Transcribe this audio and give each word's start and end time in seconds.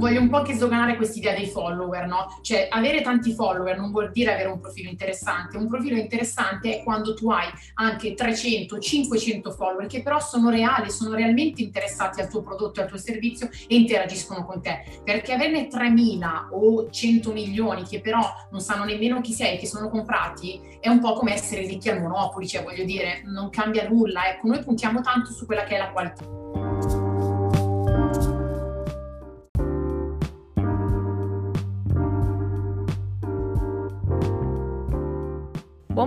voglio 0.00 0.20
un 0.20 0.28
po' 0.28 0.42
che 0.42 0.54
sdoganare 0.54 0.96
quest'idea 0.96 1.34
dei 1.34 1.46
follower, 1.46 2.06
no? 2.06 2.38
Cioè, 2.40 2.66
avere 2.70 3.02
tanti 3.02 3.34
follower 3.34 3.78
non 3.78 3.92
vuol 3.92 4.10
dire 4.10 4.32
avere 4.32 4.48
un 4.48 4.58
profilo 4.58 4.88
interessante. 4.88 5.56
Un 5.56 5.68
profilo 5.68 5.96
interessante 5.96 6.78
è 6.78 6.82
quando 6.82 7.14
tu 7.14 7.30
hai 7.30 7.46
anche 7.74 8.14
300, 8.14 8.78
500 8.78 9.50
follower 9.52 9.86
che 9.86 10.02
però 10.02 10.18
sono 10.18 10.48
reali, 10.48 10.90
sono 10.90 11.14
realmente 11.14 11.62
interessati 11.62 12.20
al 12.20 12.28
tuo 12.28 12.42
prodotto, 12.42 12.80
al 12.80 12.88
tuo 12.88 12.98
servizio 12.98 13.48
e 13.68 13.76
interagiscono 13.76 14.44
con 14.44 14.62
te. 14.62 14.82
Perché 15.04 15.34
averne 15.34 15.68
3.000 15.68 16.48
o 16.50 16.88
100 16.90 17.32
milioni 17.32 17.84
che 17.84 18.00
però 18.00 18.20
non 18.50 18.60
sanno 18.60 18.84
nemmeno 18.84 19.20
chi 19.20 19.32
sei, 19.32 19.58
che 19.58 19.66
sono 19.66 19.90
comprati, 19.90 20.60
è 20.80 20.88
un 20.88 20.98
po' 20.98 21.12
come 21.12 21.34
essere 21.34 21.66
ricchi 21.66 21.90
al 21.90 22.00
Monopoli, 22.00 22.48
cioè 22.48 22.64
voglio 22.64 22.84
dire, 22.84 23.22
non 23.26 23.50
cambia 23.50 23.86
nulla. 23.86 24.28
Ecco, 24.30 24.48
noi 24.48 24.64
puntiamo 24.64 25.02
tanto 25.02 25.32
su 25.32 25.44
quella 25.44 25.64
che 25.64 25.74
è 25.74 25.78
la 25.78 25.90
qualità. 25.90 26.40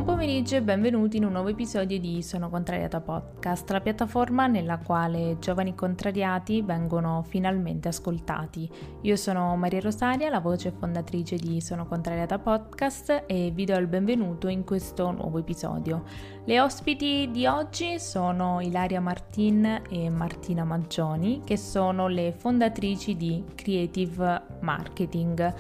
Buon 0.04 0.18
pomeriggio 0.18 0.58
e 0.58 0.62
benvenuti 0.62 1.16
in 1.16 1.24
un 1.24 1.32
nuovo 1.32 1.48
episodio 1.48 1.98
di 1.98 2.22
Sono 2.22 2.50
Contrariata 2.50 3.00
Podcast, 3.00 3.70
la 3.72 3.80
piattaforma 3.80 4.48
nella 4.48 4.78
quale 4.78 5.38
giovani 5.40 5.76
contrariati 5.76 6.62
vengono 6.62 7.24
finalmente 7.26 7.88
ascoltati. 7.88 8.70
Io 9.04 9.16
sono 9.16 9.56
Maria 9.56 9.80
Rosaria, 9.80 10.30
la 10.30 10.42
voce 10.42 10.74
fondatrice 10.78 11.38
di 11.38 11.62
Sono 11.62 11.86
Contrariata 11.86 12.38
Podcast 12.38 13.24
e 13.28 13.52
vi 13.56 13.64
do 13.64 13.78
il 13.78 13.88
benvenuto 13.88 14.50
in 14.50 14.66
questo 14.66 15.10
nuovo 15.12 15.38
episodio. 15.38 16.04
Le 16.44 16.60
ospiti 16.60 17.30
di 17.32 17.46
oggi 17.46 17.98
sono 17.98 18.60
Ilaria 18.60 19.00
Martin 19.00 19.84
e 19.90 20.10
Martina 20.10 20.66
Maggioni, 20.66 21.44
che 21.46 21.56
sono 21.56 22.10
le 22.10 22.34
fondatrici 22.34 23.16
di 23.16 23.42
Creative 23.56 24.42
Marketing 24.60 25.56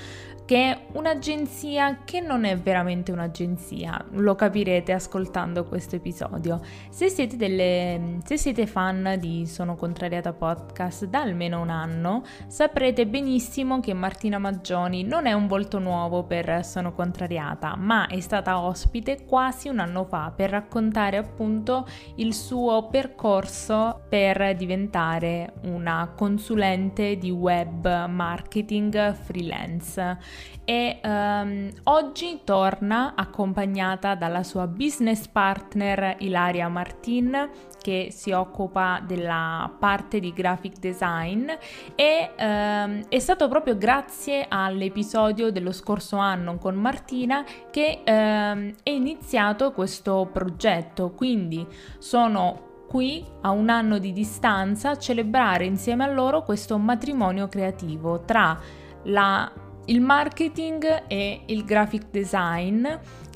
che 0.45 0.71
è 0.71 0.85
un'agenzia 0.93 1.99
che 2.03 2.19
non 2.19 2.43
è 2.43 2.57
veramente 2.57 3.11
un'agenzia, 3.11 4.05
lo 4.11 4.35
capirete 4.35 4.91
ascoltando 4.91 5.63
questo 5.65 5.95
episodio. 5.95 6.61
Se 6.89 7.09
siete, 7.09 7.37
delle, 7.37 8.19
se 8.25 8.37
siete 8.37 8.67
fan 8.67 9.15
di 9.19 9.45
Sono 9.47 9.75
Contrariata 9.75 10.33
Podcast 10.33 11.05
da 11.05 11.21
almeno 11.21 11.61
un 11.61 11.69
anno, 11.69 12.23
saprete 12.47 13.07
benissimo 13.07 13.79
che 13.79 13.93
Martina 13.93 14.37
Maggioni 14.37 15.03
non 15.03 15.25
è 15.25 15.33
un 15.33 15.47
volto 15.47 15.79
nuovo 15.79 16.23
per 16.23 16.65
Sono 16.65 16.93
Contrariata, 16.93 17.75
ma 17.77 18.07
è 18.07 18.19
stata 18.19 18.59
ospite 18.59 19.25
quasi 19.25 19.69
un 19.69 19.79
anno 19.79 20.03
fa 20.03 20.33
per 20.35 20.49
raccontare 20.49 21.17
appunto 21.17 21.87
il 22.15 22.33
suo 22.33 22.87
percorso 22.89 24.01
per 24.09 24.55
diventare 24.55 25.53
una 25.63 26.11
consulente 26.15 27.17
di 27.17 27.31
web 27.31 28.07
marketing 28.07 29.13
freelance 29.13 30.17
e 30.65 30.99
um, 31.03 31.69
oggi 31.83 32.41
torna 32.45 33.13
accompagnata 33.15 34.15
dalla 34.15 34.43
sua 34.43 34.65
business 34.65 35.27
partner 35.27 36.15
Ilaria 36.19 36.69
Martin 36.69 37.49
che 37.81 38.07
si 38.11 38.31
occupa 38.31 39.01
della 39.05 39.69
parte 39.77 40.21
di 40.21 40.31
graphic 40.31 40.79
design 40.79 41.49
e 41.95 42.31
um, 42.39 43.03
è 43.09 43.19
stato 43.19 43.49
proprio 43.49 43.77
grazie 43.77 44.45
all'episodio 44.47 45.51
dello 45.51 45.73
scorso 45.73 46.15
anno 46.15 46.57
con 46.57 46.75
Martina 46.75 47.43
che 47.69 48.01
um, 48.05 48.73
è 48.81 48.89
iniziato 48.89 49.73
questo 49.73 50.29
progetto. 50.31 51.11
Quindi 51.11 51.67
sono 51.97 52.85
qui 52.87 53.25
a 53.41 53.49
un 53.49 53.69
anno 53.69 53.97
di 53.97 54.13
distanza 54.13 54.91
a 54.91 54.97
celebrare 54.97 55.65
insieme 55.65 56.03
a 56.03 56.11
loro 56.11 56.43
questo 56.43 56.77
matrimonio 56.77 57.47
creativo 57.47 58.21
tra 58.21 58.57
la 59.05 59.51
il 59.85 59.99
marketing 59.99 61.03
e 61.07 61.41
il 61.47 61.65
graphic 61.65 62.09
design 62.09 62.87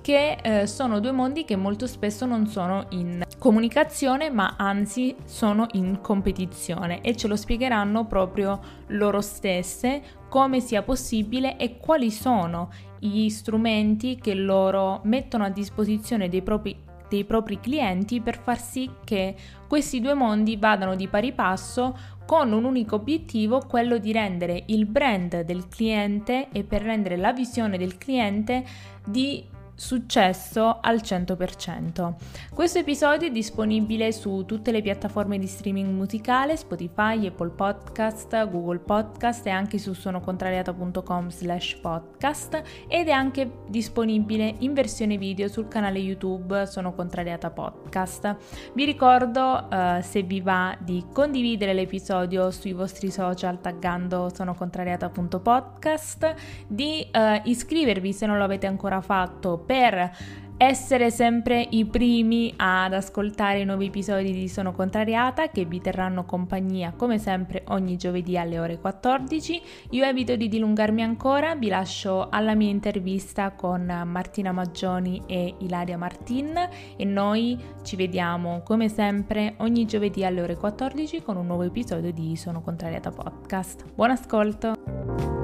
che 0.02 0.38
eh, 0.41 0.68
sono 0.68 1.02
due 1.02 1.12
mondi 1.12 1.44
che 1.44 1.58
molto 1.58 1.88
spesso 1.88 2.25
non 2.25 2.47
sono 2.47 2.85
in 2.91 3.24
comunicazione 3.38 4.30
ma 4.30 4.56
anzi 4.58 5.13
sono 5.25 5.68
in 5.74 6.00
competizione 6.00 7.02
e 7.02 7.16
ce 7.18 7.28
lo 7.28 7.35
spiegheranno 7.35 8.06
proprio 8.06 8.59
loro 8.88 9.19
stesse 9.19 10.02
come 10.30 10.62
sia 10.62 10.84
possibile 10.84 11.58
e 11.58 11.78
quali 11.78 12.09
sono 12.12 12.69
gli 13.00 13.28
strumenti 13.28 14.16
che 14.16 14.34
loro 14.34 15.02
mettono 15.03 15.44
a 15.44 15.50
disposizione 15.50 16.29
dei 16.29 16.41
propri 16.41 16.85
dei 17.09 17.24
propri 17.24 17.59
clienti 17.59 18.19
per 18.19 18.38
far 18.38 18.59
sì 18.59 18.90
che 19.03 19.35
questi 19.68 20.02
due 20.02 20.14
mondi 20.14 20.58
vadano 20.58 20.96
di 20.96 21.08
pari 21.08 21.31
passo 21.31 21.97
con 22.28 22.52
un 22.52 22.66
unico 22.66 22.98
obiettivo, 22.98 23.64
quello 23.68 23.98
di 23.98 24.12
rendere 24.12 24.64
il 24.68 24.86
brand 24.86 25.44
del 25.44 25.70
cliente 25.70 26.50
e 26.52 26.66
per 26.66 26.82
rendere 26.82 27.16
la 27.16 27.32
visione 27.32 27.78
del 27.78 27.98
cliente 27.98 28.66
di 29.06 29.46
successo 29.78 30.80
al 30.82 30.98
100%. 30.98 32.14
Questo 32.52 32.80
episodio 32.80 33.28
è 33.28 33.32
disponibile 33.32 34.12
su 34.12 34.44
tutte 34.46 34.72
le 34.72 34.82
piattaforme 34.82 35.38
di 35.38 35.46
streaming 35.46 35.94
musicale, 35.94 36.58
Spotify, 36.58 37.28
Apple 37.28 37.52
Podcast, 37.52 38.50
Google 38.50 38.80
Podcast 38.80 39.46
e 39.46 39.52
anche 39.52 39.78
su 39.78 39.94
sonocontrariata.com 39.94 41.30
slash 41.30 41.76
podcast 41.76 42.62
ed 42.88 43.08
è 43.08 43.12
anche 43.12 43.52
disponibile 43.68 44.56
in 44.60 44.74
versione 44.74 45.18
video 45.18 45.48
sul 45.48 45.68
canale 45.68 46.00
YouTube 46.00 46.66
Sono 46.66 46.94
Contrariata 46.94 47.52
Podcast. 47.52 48.36
Vi 48.74 48.84
ricordo 48.84 49.68
uh, 49.70 50.02
se 50.02 50.24
vi 50.24 50.42
va 50.42 50.76
di 50.80 51.06
condividere 51.14 51.74
l'episodio 51.74 52.50
sui 52.50 52.74
vostri 52.74 53.12
social 53.12 53.62
taggando 53.62 54.32
sonocontrariata.podcast, 54.34 56.34
di 56.68 57.08
uh, 57.14 57.42
iscrivervi 57.44 58.12
se 58.12 58.26
non 58.26 58.40
lo 58.40 58.44
avete 58.44 58.66
ancora 58.66 59.02
fatto 59.02 59.66
per 59.67 60.11
essere 60.57 61.11
sempre 61.11 61.66
i 61.69 61.85
primi 61.85 62.51
ad 62.57 62.91
ascoltare 62.94 63.59
i 63.59 63.66
nuovi 63.66 63.85
episodi 63.88 64.31
di 64.31 64.50
Sono 64.50 64.72
Contrariata 64.72 65.50
che 65.50 65.66
vi 65.66 65.79
terranno 65.79 66.25
compagnia 66.25 66.94
come 66.97 67.19
sempre 67.19 67.63
ogni 67.67 67.95
giovedì 67.95 68.38
alle 68.38 68.57
ore 68.57 68.79
14. 68.79 69.61
Io 69.91 70.03
evito 70.03 70.35
di 70.35 70.47
dilungarmi 70.47 71.03
ancora, 71.03 71.55
vi 71.55 71.67
lascio 71.67 72.29
alla 72.29 72.55
mia 72.55 72.72
intervista 72.72 73.51
con 73.51 73.85
Martina 74.05 74.51
Maggioni 74.51 75.22
e 75.28 75.53
Ilaria 75.59 75.97
Martin 75.97 76.57
e 76.95 77.05
noi 77.05 77.57
ci 77.84 77.95
vediamo 77.95 78.63
come 78.63 78.89
sempre 78.89 79.53
ogni 79.57 79.85
giovedì 79.85 80.25
alle 80.25 80.41
ore 80.41 80.55
14 80.55 81.22
con 81.22 81.38
un 81.38 81.45
nuovo 81.45 81.63
episodio 81.63 82.11
di 82.11 82.35
Sono 82.35 82.61
Contrariata 82.61 83.11
Podcast. 83.11 83.85
Buon 83.94 84.09
ascolto! 84.09 85.37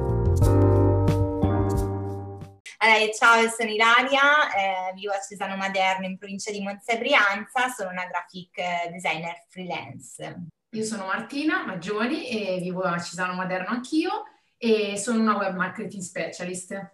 Allora, 2.85 3.09
ciao, 3.13 3.47
sono 3.47 3.69
Ilaria, 3.69 4.53
eh, 4.53 4.93
vivo 4.93 5.13
a 5.13 5.19
Cesano 5.21 5.55
Maderno 5.55 6.05
in 6.05 6.17
provincia 6.17 6.51
di 6.51 6.59
Monza 6.59 6.97
Brianza, 6.97 7.69
sono 7.69 7.91
una 7.91 8.05
graphic 8.07 8.89
designer 8.91 9.45
freelance. 9.47 10.47
Io 10.71 10.83
sono 10.83 11.05
Martina 11.05 11.65
Maggioni 11.65 12.27
e 12.27 12.59
vivo 12.59 12.81
a 12.81 12.99
Cesano 12.99 13.35
Maderno 13.35 13.69
anch'io 13.69 14.25
e 14.57 14.97
sono 14.97 15.21
una 15.21 15.37
web 15.37 15.55
marketing 15.55 16.01
specialist. 16.01 16.91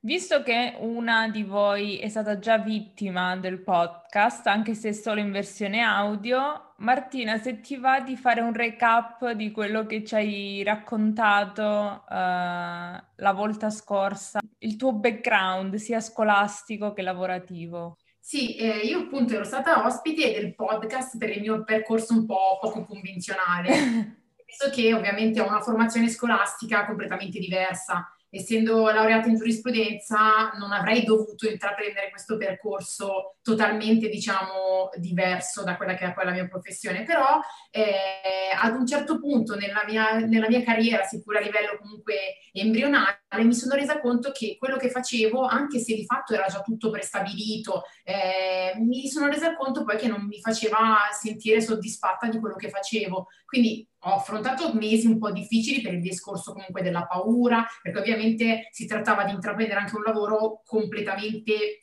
Visto 0.00 0.42
che 0.42 0.76
una 0.78 1.28
di 1.28 1.42
voi 1.42 1.98
è 1.98 2.08
stata 2.08 2.38
già 2.38 2.56
vittima 2.56 3.36
del 3.36 3.60
podcast, 3.60 4.46
anche 4.46 4.72
se 4.72 4.94
solo 4.94 5.20
in 5.20 5.30
versione 5.30 5.82
audio, 5.82 6.72
Martina, 6.78 7.36
se 7.36 7.60
ti 7.60 7.76
va 7.76 8.00
di 8.00 8.16
fare 8.16 8.40
un 8.40 8.54
recap 8.54 9.32
di 9.32 9.50
quello 9.50 9.84
che 9.84 10.04
ci 10.04 10.14
hai 10.14 10.62
raccontato 10.62 12.04
uh, 12.08 12.12
la 12.12 13.32
volta 13.34 13.68
scorsa, 13.68 14.38
il 14.58 14.76
tuo 14.76 14.94
background 14.94 15.74
sia 15.76 16.00
scolastico 16.00 16.92
che 16.92 17.02
lavorativo. 17.02 17.98
Sì, 18.18 18.56
eh, 18.56 18.78
io 18.78 19.00
appunto 19.00 19.34
ero 19.34 19.44
stata 19.44 19.84
ospite 19.84 20.32
del 20.32 20.54
podcast 20.54 21.16
per 21.16 21.30
il 21.30 21.40
mio 21.40 21.62
percorso 21.62 22.12
un 22.12 22.26
po' 22.26 22.58
poco 22.60 22.84
convenzionale, 22.84 23.70
visto 24.44 24.70
che 24.72 24.92
ovviamente 24.92 25.40
ho 25.40 25.46
una 25.46 25.60
formazione 25.60 26.08
scolastica 26.08 26.86
completamente 26.86 27.38
diversa 27.38 28.10
essendo 28.36 28.90
laureata 28.90 29.28
in 29.28 29.36
giurisprudenza, 29.36 30.50
non 30.58 30.72
avrei 30.72 31.04
dovuto 31.04 31.48
intraprendere 31.48 32.10
questo 32.10 32.36
percorso 32.36 33.36
totalmente, 33.42 34.08
diciamo, 34.08 34.90
diverso 34.96 35.62
da 35.62 35.76
quella 35.76 35.94
che 35.94 36.06
è 36.06 36.12
poi 36.12 36.24
la 36.24 36.32
mia 36.32 36.48
professione. 36.48 37.02
Però 37.04 37.40
eh, 37.70 38.50
ad 38.54 38.74
un 38.74 38.86
certo 38.86 39.18
punto 39.18 39.56
nella 39.56 39.82
mia, 39.86 40.18
nella 40.18 40.48
mia 40.48 40.62
carriera, 40.62 41.04
seppur 41.04 41.36
a 41.36 41.40
livello 41.40 41.78
comunque 41.80 42.14
embrionale, 42.52 43.24
mi 43.42 43.54
sono 43.54 43.74
resa 43.74 44.00
conto 44.00 44.30
che 44.32 44.56
quello 44.58 44.76
che 44.76 44.90
facevo, 44.90 45.44
anche 45.44 45.78
se 45.78 45.94
di 45.94 46.04
fatto 46.04 46.32
era 46.32 46.46
già 46.46 46.62
tutto 46.62 46.90
prestabilito, 46.90 47.82
eh, 48.04 48.74
mi 48.78 49.08
sono 49.08 49.26
resa 49.26 49.54
conto 49.56 49.84
poi 49.84 49.96
che 49.96 50.08
non 50.08 50.26
mi 50.26 50.40
faceva 50.40 50.96
sentire 51.12 51.60
soddisfatta 51.60 52.28
di 52.28 52.38
quello 52.38 52.56
che 52.56 52.70
facevo. 52.70 53.26
Quindi 53.44 53.86
ho 54.00 54.14
affrontato 54.14 54.72
mesi 54.74 55.06
un 55.06 55.18
po' 55.18 55.32
difficili 55.32 55.80
per 55.80 55.94
il 55.94 56.00
discorso 56.00 56.52
comunque 56.52 56.82
della 56.82 57.06
paura, 57.06 57.66
perché 57.82 57.98
ovviamente 57.98 58.68
si 58.70 58.86
trattava 58.86 59.24
di 59.24 59.32
intraprendere 59.32 59.80
anche 59.80 59.96
un 59.96 60.02
lavoro 60.02 60.62
completamente 60.64 61.82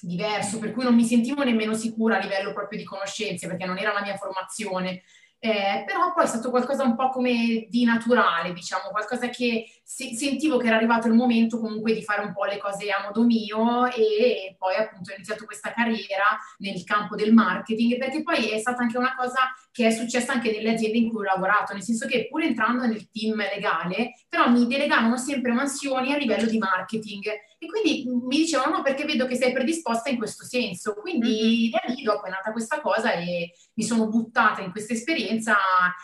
diverso, 0.00 0.58
per 0.58 0.72
cui 0.72 0.84
non 0.84 0.94
mi 0.94 1.04
sentivo 1.04 1.42
nemmeno 1.42 1.74
sicura 1.74 2.18
a 2.18 2.20
livello 2.20 2.52
proprio 2.52 2.78
di 2.78 2.84
conoscenze, 2.84 3.46
perché 3.46 3.64
non 3.64 3.78
era 3.78 3.92
la 3.92 4.02
mia 4.02 4.16
formazione. 4.16 5.02
Eh, 5.44 5.84
però 5.84 6.14
poi 6.14 6.24
è 6.24 6.26
stato 6.26 6.48
qualcosa 6.48 6.84
un 6.84 6.96
po' 6.96 7.10
come 7.10 7.66
di 7.68 7.84
naturale, 7.84 8.54
diciamo, 8.54 8.88
qualcosa 8.88 9.28
che 9.28 9.66
se- 9.82 10.14
sentivo 10.16 10.56
che 10.56 10.68
era 10.68 10.76
arrivato 10.76 11.06
il 11.06 11.12
momento 11.12 11.60
comunque 11.60 11.92
di 11.92 12.02
fare 12.02 12.24
un 12.24 12.32
po' 12.32 12.46
le 12.46 12.56
cose 12.56 12.90
a 12.90 13.02
modo 13.02 13.24
mio 13.24 13.84
e 13.92 14.56
poi 14.56 14.74
appunto 14.76 15.10
ho 15.10 15.14
iniziato 15.14 15.44
questa 15.44 15.70
carriera 15.70 16.24
nel 16.60 16.82
campo 16.84 17.14
del 17.14 17.34
marketing, 17.34 17.98
perché 17.98 18.22
poi 18.22 18.52
è 18.52 18.58
stata 18.58 18.80
anche 18.80 18.96
una 18.96 19.14
cosa 19.14 19.52
che 19.70 19.88
è 19.88 19.90
successa 19.90 20.32
anche 20.32 20.50
nelle 20.50 20.72
aziende 20.72 20.96
in 20.96 21.10
cui 21.10 21.26
ho 21.26 21.28
lavorato, 21.34 21.74
nel 21.74 21.82
senso 21.82 22.06
che 22.06 22.26
pur 22.30 22.42
entrando 22.42 22.86
nel 22.86 23.10
team 23.10 23.36
legale, 23.36 24.14
però 24.26 24.48
mi 24.48 24.66
delegavano 24.66 25.18
sempre 25.18 25.52
mansioni 25.52 26.14
a 26.14 26.16
livello 26.16 26.48
di 26.48 26.56
marketing 26.56 27.22
e 27.64 27.66
quindi 27.66 28.04
mi 28.06 28.36
dicevano 28.36 28.76
no, 28.76 28.82
perché 28.82 29.04
vedo 29.04 29.26
che 29.26 29.36
sei 29.36 29.52
predisposta 29.52 30.10
in 30.10 30.18
questo 30.18 30.44
senso. 30.44 30.94
Quindi 30.94 31.70
da 31.70 31.80
lì 31.92 32.02
dopo 32.02 32.26
è 32.26 32.30
nata 32.30 32.52
questa 32.52 32.80
cosa 32.80 33.12
e 33.12 33.52
mi 33.74 33.84
sono 33.84 34.08
buttata 34.08 34.62
in 34.62 34.70
questa 34.70 34.92
esperienza 34.92 35.56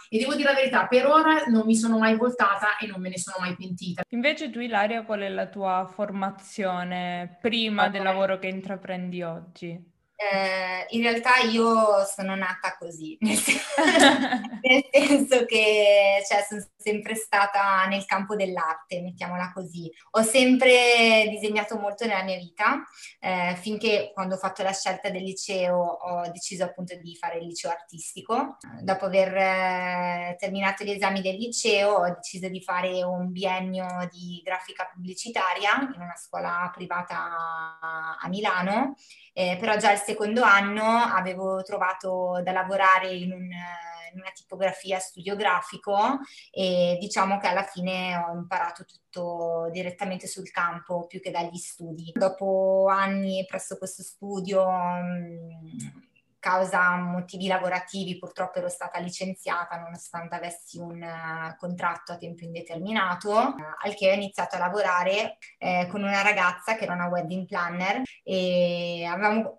e 0.08 0.18
devo 0.18 0.34
dire 0.34 0.50
la 0.50 0.54
verità, 0.54 0.86
per 0.86 1.06
ora 1.06 1.44
non 1.46 1.66
mi 1.66 1.76
sono 1.76 1.98
mai 1.98 2.16
voltata 2.16 2.78
e 2.78 2.86
non 2.86 3.00
me 3.00 3.10
ne 3.10 3.18
sono 3.18 3.36
mai 3.40 3.54
pentita. 3.56 4.02
Invece 4.08 4.50
tu 4.50 4.60
Ilaria, 4.60 5.04
qual 5.04 5.20
è 5.20 5.28
la 5.28 5.46
tua 5.46 5.88
formazione 5.92 7.38
prima 7.40 7.82
okay. 7.82 7.92
del 7.92 8.02
lavoro 8.02 8.38
che 8.38 8.48
intraprendi 8.48 9.22
oggi? 9.22 9.88
Eh, 10.22 10.84
in 10.90 11.00
realtà 11.00 11.38
io 11.50 12.04
sono 12.04 12.34
nata 12.34 12.76
così, 12.78 13.16
nel 13.24 13.38
senso, 13.38 13.64
nel 14.60 14.84
senso 14.92 15.46
che 15.46 16.22
cioè, 16.28 16.44
sono 16.46 16.62
sempre 16.76 17.14
stata 17.14 17.86
nel 17.86 18.04
campo 18.04 18.36
dell'arte, 18.36 19.00
mettiamola 19.00 19.50
così. 19.54 19.90
Ho 20.10 20.22
sempre 20.22 21.26
disegnato 21.30 21.78
molto 21.78 22.04
nella 22.04 22.22
mia 22.22 22.36
vita, 22.36 22.84
eh, 23.18 23.56
finché 23.62 24.10
quando 24.12 24.34
ho 24.34 24.38
fatto 24.38 24.62
la 24.62 24.74
scelta 24.74 25.08
del 25.08 25.22
liceo 25.22 25.78
ho 25.78 26.30
deciso 26.30 26.64
appunto 26.64 26.94
di 26.96 27.16
fare 27.16 27.38
il 27.38 27.46
liceo 27.46 27.70
artistico. 27.70 28.58
Dopo 28.82 29.06
aver 29.06 29.34
eh, 29.34 30.36
terminato 30.38 30.84
gli 30.84 30.90
esami 30.90 31.22
del 31.22 31.36
liceo 31.36 31.94
ho 31.94 32.14
deciso 32.14 32.48
di 32.48 32.62
fare 32.62 33.02
un 33.02 33.32
biennio 33.32 34.06
di 34.12 34.42
grafica 34.44 34.86
pubblicitaria 34.92 35.90
in 35.94 36.00
una 36.02 36.16
scuola 36.16 36.70
privata 36.74 38.18
a 38.20 38.28
Milano 38.28 38.96
eh, 39.32 39.56
però 39.58 39.76
già 39.76 39.92
il 39.92 39.98
secondo 40.10 40.42
anno 40.42 40.82
avevo 40.82 41.62
trovato 41.62 42.40
da 42.42 42.50
lavorare 42.50 43.12
in, 43.12 43.32
un, 43.32 43.42
in 43.42 44.18
una 44.18 44.30
tipografia 44.34 44.98
studiografico 44.98 46.18
e 46.50 46.96
diciamo 47.00 47.38
che 47.38 47.46
alla 47.46 47.62
fine 47.62 48.16
ho 48.16 48.34
imparato 48.34 48.84
tutto 48.84 49.68
direttamente 49.70 50.26
sul 50.26 50.50
campo 50.50 51.06
più 51.06 51.20
che 51.20 51.30
dagli 51.30 51.56
studi. 51.56 52.10
Dopo 52.12 52.88
anni 52.90 53.44
presso 53.46 53.78
questo 53.78 54.02
studio 54.02 54.68
mh, 54.68 56.09
causa 56.40 56.96
motivi 56.96 57.46
lavorativi 57.46 58.18
purtroppo 58.18 58.58
ero 58.58 58.68
stata 58.68 58.98
licenziata 58.98 59.76
nonostante 59.76 60.34
avessi 60.34 60.78
un 60.78 61.00
uh, 61.00 61.56
contratto 61.56 62.12
a 62.12 62.16
tempo 62.16 62.44
indeterminato, 62.44 63.30
uh, 63.30 63.54
al 63.84 63.94
che 63.94 64.10
ho 64.10 64.14
iniziato 64.14 64.56
a 64.56 64.58
lavorare 64.58 65.36
eh, 65.58 65.86
con 65.90 66.02
una 66.02 66.22
ragazza 66.22 66.74
che 66.74 66.84
era 66.84 66.94
una 66.94 67.06
wedding 67.06 67.46
planner 67.46 68.02
e 68.24 69.06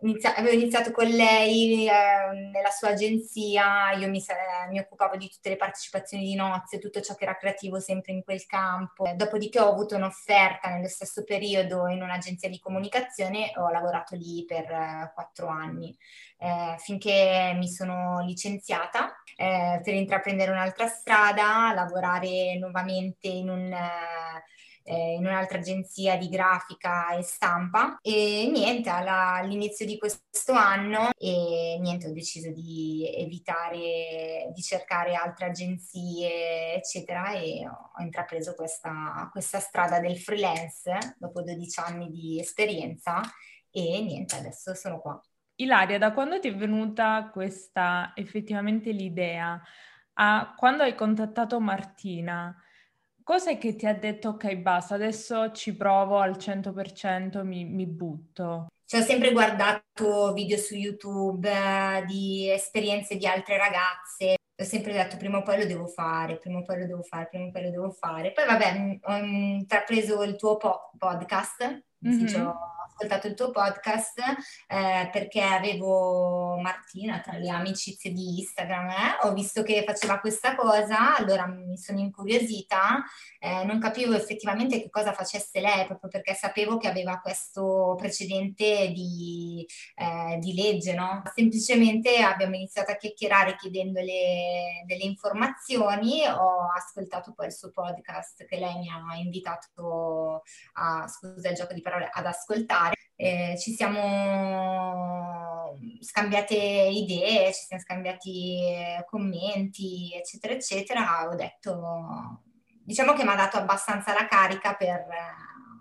inizia- 0.01 0.36
avevo 0.36 0.56
iniziato 0.56 0.92
con 0.92 1.06
lei 1.06 1.88
eh, 1.88 2.50
nella 2.51 2.69
sua 2.69 2.89
agenzia, 2.89 3.92
io 3.92 4.10
mi, 4.10 4.19
eh, 4.19 4.69
mi, 4.69 4.80
occupavo 4.80 5.16
di 5.18 5.30
tutte 5.30 5.50
le 5.50 5.57
partecipazioni 5.57 6.24
di 6.24 6.36
nozze, 6.36 6.80
tutto 6.80 7.01
ciò 7.01 7.16
che 7.16 7.24
era 7.24 7.38
creativo 7.38 7.80
sempre 7.80 8.12
in 8.13 8.24
quel 8.24 8.45
campo. 8.45 9.06
Eh, 9.06 9.13
dopodiché 9.13 9.60
ho 9.60 9.69
avuto 9.69 9.95
un'offerta 9.95 10.69
nello 10.69 10.88
stesso 10.88 11.24
periodo 11.24 11.88
in 11.88 12.01
un'agenzia 12.01 12.50
di 12.50 12.60
comunicazione 12.60 13.51
e 13.51 13.60
ho 13.60 13.69
lavorato 13.69 14.16
lì 14.16 14.44
per 14.48 14.72
eh, 14.72 15.12
quattro 15.13 15.48
anni 15.48 15.95
eh, 16.42 16.71
finché 16.78 17.54
mi 17.56 17.68
sono 17.68 18.20
licenziata 18.26 19.14
eh, 19.36 19.80
per 19.84 19.94
intraprendere 19.94 20.52
un'altra 20.52 20.88
strada, 20.88 21.74
lavorare 21.74 22.58
nuovamente 22.58 23.28
in 23.28 23.50
un... 23.50 23.74
Eh, 24.84 25.14
in 25.14 25.26
un'altra 25.26 25.60
agenzia 25.60 26.18
di 26.18 26.28
grafica 26.28 27.16
e 27.16 27.22
stampa. 27.22 27.98
E 28.02 28.50
niente 28.52 28.90
alla, 28.90 29.36
all'inizio 29.36 29.86
di 29.86 29.98
questo 29.98 30.54
anno 30.54 31.10
e 31.18 31.78
niente 31.80 32.08
ho 32.08 32.12
deciso 32.12 32.52
di 32.52 33.08
evitare 33.16 34.52
di 34.54 34.62
cercare 34.62 35.16
altre 35.16 35.48
agenzie 35.48 36.74
eccetera 36.76 37.34
e 37.34 37.68
ho, 37.68 37.92
ho 37.96 38.02
intrapreso 38.02 38.54
questa, 38.56 39.30
questa 39.32 39.60
strada 39.60 40.00
del 40.00 40.18
freelance 40.18 41.16
dopo 41.18 41.42
12 41.42 41.80
anni 41.80 42.10
di 42.10 42.40
esperienza 42.40 43.22
e 43.70 44.02
niente 44.02 44.36
adesso 44.36 44.74
sono 44.74 45.00
qua 45.00 45.22
Ilaria, 45.56 45.98
da 45.98 46.12
quando 46.12 46.39
ti 46.39 46.48
è 46.48 46.56
venuta 46.56 47.30
questa 47.31 48.12
effettivamente 48.15 48.92
l'idea 48.92 49.62
a 50.13 50.53
quando 50.57 50.83
hai 50.83 50.95
contattato 50.95 51.59
Martina? 51.59 52.56
Cos'è 53.24 53.57
che 53.57 53.75
ti 53.75 53.86
ha 53.86 53.94
detto 53.94 54.30
ok 54.30 54.56
basta, 54.56 54.95
adesso 54.95 55.51
ci 55.51 55.75
provo 55.75 56.19
al 56.19 56.31
100%, 56.31 57.44
mi, 57.44 57.63
mi 57.65 57.86
butto? 57.86 58.68
Ci 58.83 58.98
ho 58.98 59.01
sempre 59.01 59.31
guardato 59.31 60.33
video 60.33 60.57
su 60.57 60.75
YouTube 60.75 61.50
eh, 61.50 62.03
di 62.06 62.50
esperienze 62.50 63.15
di 63.15 63.25
altre 63.25 63.57
ragazze, 63.57 64.36
ho 64.62 64.63
sempre 64.63 64.94
detto 64.94 65.18
prima 65.18 65.38
o 65.38 65.44
poi 65.44 65.59
lo 65.59 65.65
devo 65.65 65.88
fare, 65.88 66.38
prima 66.38 66.59
o 66.59 66.63
poi 66.63 66.80
lo 66.80 66.86
devo 66.88 67.03
fare, 67.03 67.27
prima 67.30 67.45
o 67.45 67.51
poi 67.51 67.63
lo 67.63 67.69
devo 67.69 67.92
fare. 67.92 68.31
Poi 68.31 68.45
vabbè, 68.45 69.00
ho 69.01 69.15
intrapreso 69.18 70.24
il 70.24 70.36
tuo 70.36 70.57
po- 70.57 70.92
podcast, 70.98 71.86
mm-hmm. 72.06 72.25
sì, 72.25 72.36
ho 72.36 72.81
ascoltato 73.01 73.27
il 73.27 73.33
tuo 73.33 73.50
podcast 73.50 74.19
eh, 74.68 75.09
perché 75.12 75.42
avevo 75.42 76.59
Martina 76.59 77.19
tra 77.19 77.38
le 77.38 77.50
amicizie 77.50 78.12
di 78.12 78.39
Instagram, 78.39 78.89
eh, 78.89 79.18
ho 79.24 79.33
visto 79.33 79.63
che 79.63 79.83
faceva 79.86 80.19
questa 80.19 80.56
cosa, 80.56 81.18
allora 81.18 81.48
mi 81.48 81.77
sono 81.77 82.00
incuriosita, 82.00 83.03
eh, 83.39 83.63
non 83.63 83.80
capivo 83.80 84.13
effettivamente 84.13 84.81
che 84.81 84.89
cosa 84.89 85.13
facesse 85.13 85.59
lei, 85.59 85.88
proprio 85.88 86.09
perché 86.09 86.36
sapevo 86.36 86.77
che 86.77 86.88
aveva 86.88 87.19
questo 87.19 87.95
precedente 87.98 88.92
di, 88.94 89.65
eh, 89.95 90.38
di 90.39 90.53
legge, 90.53 90.94
no? 90.94 91.24
Semplicemente 91.33 92.18
abbiamo 92.18 92.56
iniziato 92.56 92.92
a 92.92 92.95
chiacchierare 92.95 93.56
chiedendole 93.56 94.83
delle 94.86 95.03
informazioni, 95.03 96.25
ho 96.27 96.68
ascoltato 96.75 97.33
poi 97.33 97.48
il 97.48 97.53
suo 97.53 97.71
podcast 97.71 98.45
che 98.45 98.57
lei 98.57 98.77
mi 98.77 98.89
ha 98.89 99.15
invitato 99.15 100.44
a, 100.74 101.07
scusa 101.07 101.50
il 101.50 101.56
gioco 101.56 101.74
di 101.74 101.81
parole, 101.81 102.09
ad 102.12 102.25
ascoltare 102.25 102.91
eh, 103.16 103.56
ci 103.60 103.74
siamo 103.74 105.12
scambiate 106.00 106.56
idee, 106.56 107.54
ci 107.54 107.66
siamo 107.68 107.82
scambiati 107.82 108.62
eh, 108.64 109.06
commenti, 109.08 110.12
eccetera, 110.13 110.54
eccetera. 110.54 111.27
Ho 111.30 111.36
detto, 111.36 112.42
diciamo 112.84 113.13
che 113.13 113.24
mi 113.24 113.30
ha 113.30 113.36
dato 113.36 113.58
abbastanza 113.58 114.13
la 114.13 114.27
carica 114.27 114.74
per, 114.74 115.06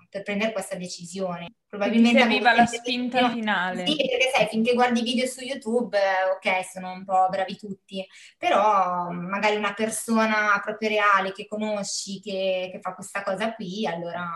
per 0.09 0.23
prendere 0.23 0.53
questa 0.53 0.77
decisione. 0.77 1.49
Probabilmente 1.71 2.21
aveva 2.21 2.53
la 2.53 2.67
spinta 2.67 3.21
no, 3.21 3.31
finale. 3.31 3.87
Sì, 3.87 3.95
perché 3.95 4.31
sai, 4.35 4.49
finché 4.49 4.75
guardi 4.75 5.03
video 5.03 5.25
su 5.27 5.41
YouTube, 5.41 5.97
ok, 6.35 6.65
sono 6.69 6.91
un 6.91 7.05
po' 7.05 7.29
bravi 7.31 7.57
tutti, 7.57 8.05
però 8.37 9.09
magari 9.11 9.55
una 9.55 9.73
persona 9.73 10.61
proprio 10.65 10.89
reale 10.89 11.31
che 11.31 11.47
conosci, 11.47 12.21
che, 12.21 12.71
che 12.73 12.81
fa 12.81 12.93
questa 12.93 13.23
cosa 13.23 13.55
qui, 13.55 13.87
allora 13.87 14.29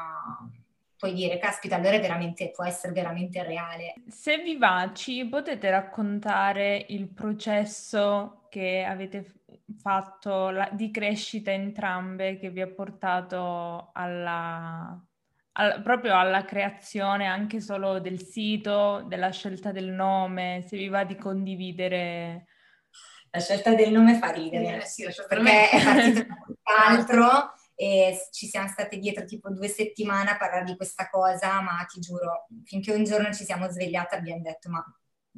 puoi 0.97 1.13
dire, 1.13 1.39
caspita, 1.39 1.77
allora 1.77 1.99
veramente, 1.99 2.51
può 2.51 2.65
essere 2.65 2.93
veramente 2.93 3.43
reale. 3.43 3.95
Se 4.09 4.39
vi 4.39 4.57
va, 4.57 4.91
ci 4.95 5.27
potete 5.27 5.71
raccontare 5.71 6.87
il 6.89 7.09
processo 7.09 8.47
che 8.49 8.85
avete 8.85 9.43
fatto 9.81 10.51
la, 10.51 10.69
di 10.73 10.91
crescita 10.91 11.51
entrambe 11.51 12.39
che 12.39 12.51
vi 12.51 12.61
ha 12.61 12.69
portato 12.69 13.91
alla, 13.93 15.03
alla, 15.53 15.81
proprio 15.81 16.19
alla 16.19 16.45
creazione 16.45 17.27
anche 17.27 17.61
solo 17.61 17.99
del 17.99 18.21
sito, 18.21 19.05
della 19.09 19.31
scelta 19.31 19.73
del 19.73 19.91
nome, 19.91 20.65
se 20.67 20.77
vi 20.77 20.89
va 20.89 21.05
di 21.05 21.17
condividere. 21.17 22.47
La 23.31 23.41
scelta 23.41 23.75
del 23.75 23.91
nome 23.91 24.15
fa 24.19 24.31
ridere, 24.31 24.77
eh, 24.77 24.87
sì, 24.87 25.05
perché 25.29 25.71
è 25.71 25.83
partito 25.83 26.27
da 26.63 26.87
altro 26.87 27.53
e 27.75 28.29
ci 28.31 28.47
siamo 28.47 28.69
state 28.69 28.99
dietro 28.99 29.25
tipo 29.25 29.51
due 29.51 29.69
settimane 29.69 30.31
a 30.31 30.37
parlare 30.37 30.65
di 30.65 30.77
questa 30.77 31.09
cosa, 31.09 31.61
ma 31.61 31.85
ti 31.89 32.01
giuro, 32.01 32.47
finché 32.65 32.93
un 32.93 33.05
giorno 33.05 33.33
ci 33.33 33.45
siamo 33.45 33.69
svegliate 33.69 34.15
abbiamo 34.15 34.43
detto 34.43 34.71
ma 34.71 34.85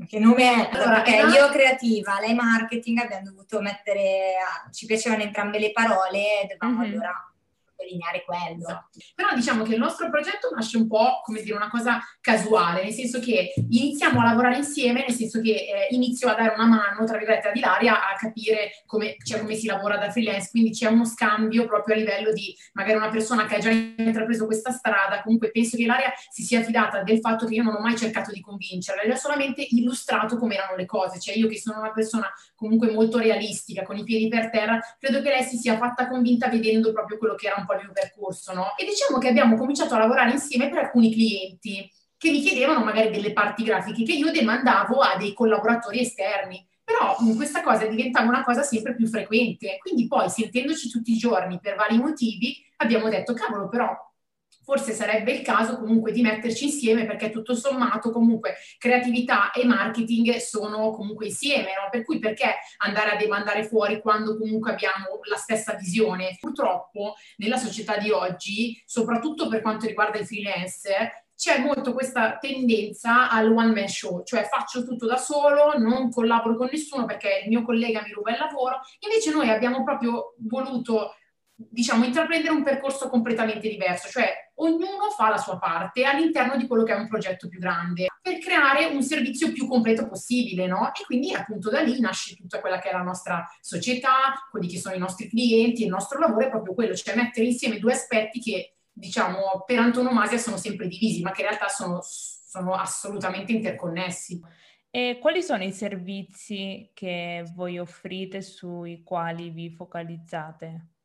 che 0.07 0.19
nome 0.19 0.43
è? 0.43 0.69
Allora, 0.73 1.01
perché 1.01 1.23
no. 1.23 1.31
io 1.31 1.49
creativa, 1.49 2.21
lei 2.21 2.35
marketing, 2.35 2.99
abbiamo 2.99 3.31
dovuto 3.31 3.63
mettere, 3.63 4.35
ci 4.71 4.85
piacevano 4.85 5.23
entrambe 5.23 5.59
le 5.59 5.73
parole, 5.73 6.47
dovevamo 6.47 6.83
mm-hmm. 6.83 6.93
allora 6.93 7.36
sottolineare 7.77 8.25
quello. 8.25 8.65
Esatto. 8.65 8.99
Però 9.15 9.35
diciamo 9.35 9.63
che 9.63 9.75
il 9.75 9.79
nostro 9.79 10.09
progetto 10.09 10.51
nasce 10.55 10.79
un 10.79 10.89
po' 10.89 11.21
come 11.23 11.43
dire 11.43 11.55
una 11.55 11.69
cosa 11.69 12.01
casuale, 12.21 12.83
nel 12.83 12.93
senso 12.93 13.21
che 13.21 13.53
iniziamo 13.69 14.21
a 14.21 14.25
lavorare 14.25 14.57
insieme, 14.57 15.05
nel 15.07 15.15
senso 15.15 15.41
che 15.41 15.51
eh, 15.51 15.87
inizio 15.91 16.29
a 16.29 16.35
dare 16.35 16.55
una 16.55 16.67
mano, 16.67 17.05
tra 17.05 17.19
virgolette, 17.19 17.49
ad 17.49 17.57
Ilaria 17.57 18.09
a 18.11 18.17
capire 18.17 18.71
come, 18.87 19.17
cioè, 19.25 19.41
come 19.41 19.55
si 19.55 19.67
lavora 19.67 19.99
da 19.99 20.11
freelance, 20.11 20.49
quindi 20.51 20.71
c'è 20.71 20.89
uno 20.89 21.05
scambio 21.05 21.67
proprio 21.67 21.95
a 21.95 21.99
livello 21.99 22.33
di 22.33 22.57
magari 22.73 22.97
una 22.97 23.11
persona 23.11 23.45
che 23.47 23.57
ha 23.57 23.59
già 23.59 23.71
intrapreso 23.71 24.47
questa 24.47 24.71
strada, 24.71 25.23
comunque 25.23 25.51
penso 25.51 25.77
che 25.77 25.83
Ilaria 25.83 26.13
si 26.31 26.43
sia 26.43 26.63
fidata 26.63 27.03
del 27.03 27.19
fatto 27.19 27.47
che 27.47 27.55
io 27.55 27.63
non 27.63 27.75
ho 27.75 27.81
mai 27.81 27.97
cercato 27.97 28.33
di 28.33 28.41
convincerla, 28.41 29.03
le 29.05 29.13
ho 29.13 29.17
solamente 29.17 29.67
illustrato 29.71 30.37
come 30.37 30.55
erano 30.55 30.77
le 30.77 30.87
cose, 30.87 31.21
cioè 31.21 31.37
io 31.37 31.49
che 31.49 31.59
sono 31.59 31.79
una 31.79 31.93
persona 31.93 32.33
comunque 32.55 32.91
molto 32.91 33.19
realistica, 33.19 33.83
con 33.83 33.97
i 33.97 34.05
piedi 34.05 34.29
per 34.29 34.51
terra, 34.51 34.81
credo 34.99 35.21
che 35.21 35.29
lei 35.29 35.43
si 35.43 35.57
sia 35.57 35.77
fatta 35.77 36.09
convinta 36.09 36.49
vedendo 36.49 36.93
proprio 36.93 37.19
quello 37.19 37.35
che 37.35 37.47
era 37.47 37.57
un 37.59 37.66
po' 37.67 37.75
il 37.75 37.83
mio 37.83 37.93
percorso, 37.93 38.55
no? 38.55 38.75
E 38.77 38.85
diciamo 38.85 39.19
che 39.19 39.29
abbiamo 39.29 39.57
cominciato 39.57 39.95
a 39.95 39.99
lavorare 39.99 40.31
insieme 40.31 40.69
per 40.69 40.79
alcuni 40.79 41.13
clienti 41.13 41.91
che 42.17 42.31
mi 42.31 42.41
chiedevano 42.41 42.83
magari 42.83 43.11
delle 43.11 43.33
parti 43.33 43.63
grafiche 43.65 44.05
che 44.05 44.13
io 44.13 44.31
demandavo 44.31 45.01
a 45.01 45.17
dei 45.17 45.35
collaboratori 45.35 46.01
esterni. 46.01 46.67
Però 46.83 47.17
questa 47.35 47.63
cosa 47.63 47.85
diventava 47.87 48.29
una 48.29 48.45
cosa 48.45 48.63
sempre 48.63 48.95
più 48.95 49.07
frequente. 49.09 49.77
Quindi 49.79 50.07
poi, 50.07 50.31
sentendoci 50.31 50.89
tutti 50.89 51.13
i 51.13 51.17
giorni 51.17 51.59
per 51.61 51.75
vari 51.75 51.99
motivi, 51.99 52.57
abbiamo 52.77 53.09
detto, 53.09 53.35
cavolo, 53.35 53.69
però 53.69 53.93
forse 54.67 54.95
sarebbe 54.95 55.31
il 55.31 55.43
caso 55.43 55.79
comunque 55.79 56.11
di 56.11 56.23
metterci 56.23 56.65
insieme 56.65 57.07
perché 57.07 57.31
tutto 57.31 57.55
sommato 57.55 58.11
comunque 58.11 58.57
creatività 58.79 59.53
e 59.53 59.65
marketing 59.65 60.39
sono 60.39 60.91
comunque 60.91 61.27
insieme, 61.27 61.69
no? 61.81 61.89
per 61.89 62.05
cui 62.05 62.19
perché 62.19 62.57
andare 62.79 63.13
a 63.13 63.17
demandare 63.17 63.63
fuori 63.63 64.01
quando 64.01 64.37
comunque 64.37 64.73
abbiamo 64.73 65.21
la 65.29 65.37
stessa 65.37 65.75
visione? 65.75 66.37
Purtroppo 66.41 67.15
nella 67.37 67.59
società 67.59 67.97
di 67.97 68.11
oggi, 68.11 68.83
soprattutto 68.85 69.47
per 69.49 69.63
quanto 69.63 69.87
riguarda 69.87 70.19
i 70.19 70.27
freelance, 70.27 71.27
c'è 71.37 71.59
molto 71.61 71.93
questa 71.93 72.39
tendenza 72.39 73.31
al 73.31 73.53
one 73.53 73.73
man 73.73 73.89
show, 73.89 74.25
cioè 74.25 74.49
faccio 74.49 74.85
tutto 74.85 75.07
da 75.07 75.17
solo, 75.17 75.79
non 75.79 76.11
collaboro 76.11 76.57
con 76.57 76.69
nessuno 76.73 77.05
perché 77.05 77.43
il 77.45 77.51
mio 77.51 77.63
collega 77.63 78.03
mi 78.03 78.11
ruba 78.11 78.33
il 78.33 78.39
lavoro, 78.39 78.81
invece 79.07 79.31
noi 79.31 79.49
abbiamo 79.49 79.85
proprio 79.85 80.35
voluto 80.39 81.13
diciamo, 81.57 82.05
intraprendere 82.05 82.53
un 82.53 82.63
percorso 82.63 83.09
completamente 83.09 83.69
diverso, 83.69 84.09
cioè 84.09 84.31
ognuno 84.57 85.11
fa 85.17 85.31
la 85.31 85.39
sua 85.39 85.59
parte 85.59 86.05
all'interno 86.05 86.57
di 86.57 86.67
quello 86.67 86.83
che 86.83 86.93
è 86.93 86.97
un 86.97 87.09
progetto 87.09 87.49
più 87.49 87.59
grande 87.59 88.07
per 88.21 88.39
creare 88.39 88.85
un 88.87 89.03
servizio 89.03 89.53
più 89.53 89.67
completo 89.67 90.07
possibile, 90.07 90.67
no? 90.67 90.89
E 90.89 91.05
quindi 91.07 91.33
appunto 91.33 91.71
da 91.71 91.81
lì 91.81 91.99
nasce 91.99 92.37
tutta 92.37 92.61
quella 92.61 92.79
che 92.79 92.91
è 92.91 92.93
la 92.93 93.03
nostra 93.03 93.47
società, 93.61 94.47
quelli 94.51 94.69
che 94.69 94.79
sono 94.79 94.95
i 94.95 94.99
nostri 94.99 95.29
clienti, 95.29 95.85
il 95.85 95.89
nostro 95.89 96.19
lavoro 96.19 96.45
è 96.45 96.51
proprio 96.51 96.75
quello, 96.75 96.95
cioè 96.95 97.17
mettere 97.17 97.47
insieme 97.47 97.79
due 97.79 97.93
aspetti 97.93 98.41
che 98.41 98.77
diciamo 98.93 99.63
per 99.67 99.79
antonomasia 99.79 100.39
sono 100.39 100.59
sempre 100.59 100.89
divisi, 100.89 101.23
ma 101.23 101.31
che 101.31 101.41
in 101.41 101.49
realtà 101.49 101.69
sono, 101.69 102.01
sono 102.03 102.75
assolutamente 102.75 103.53
interconnessi. 103.53 104.41
E 104.91 105.19
quali 105.21 105.43
sono 105.43 105.63
i 105.63 105.73
servizi 105.73 106.91
che 106.95 107.45
voi 107.55 107.79
offrite 107.79 108.43
sui 108.43 109.03
quali 109.03 109.51
vi 109.51 109.71
focalizzate? 109.71 110.96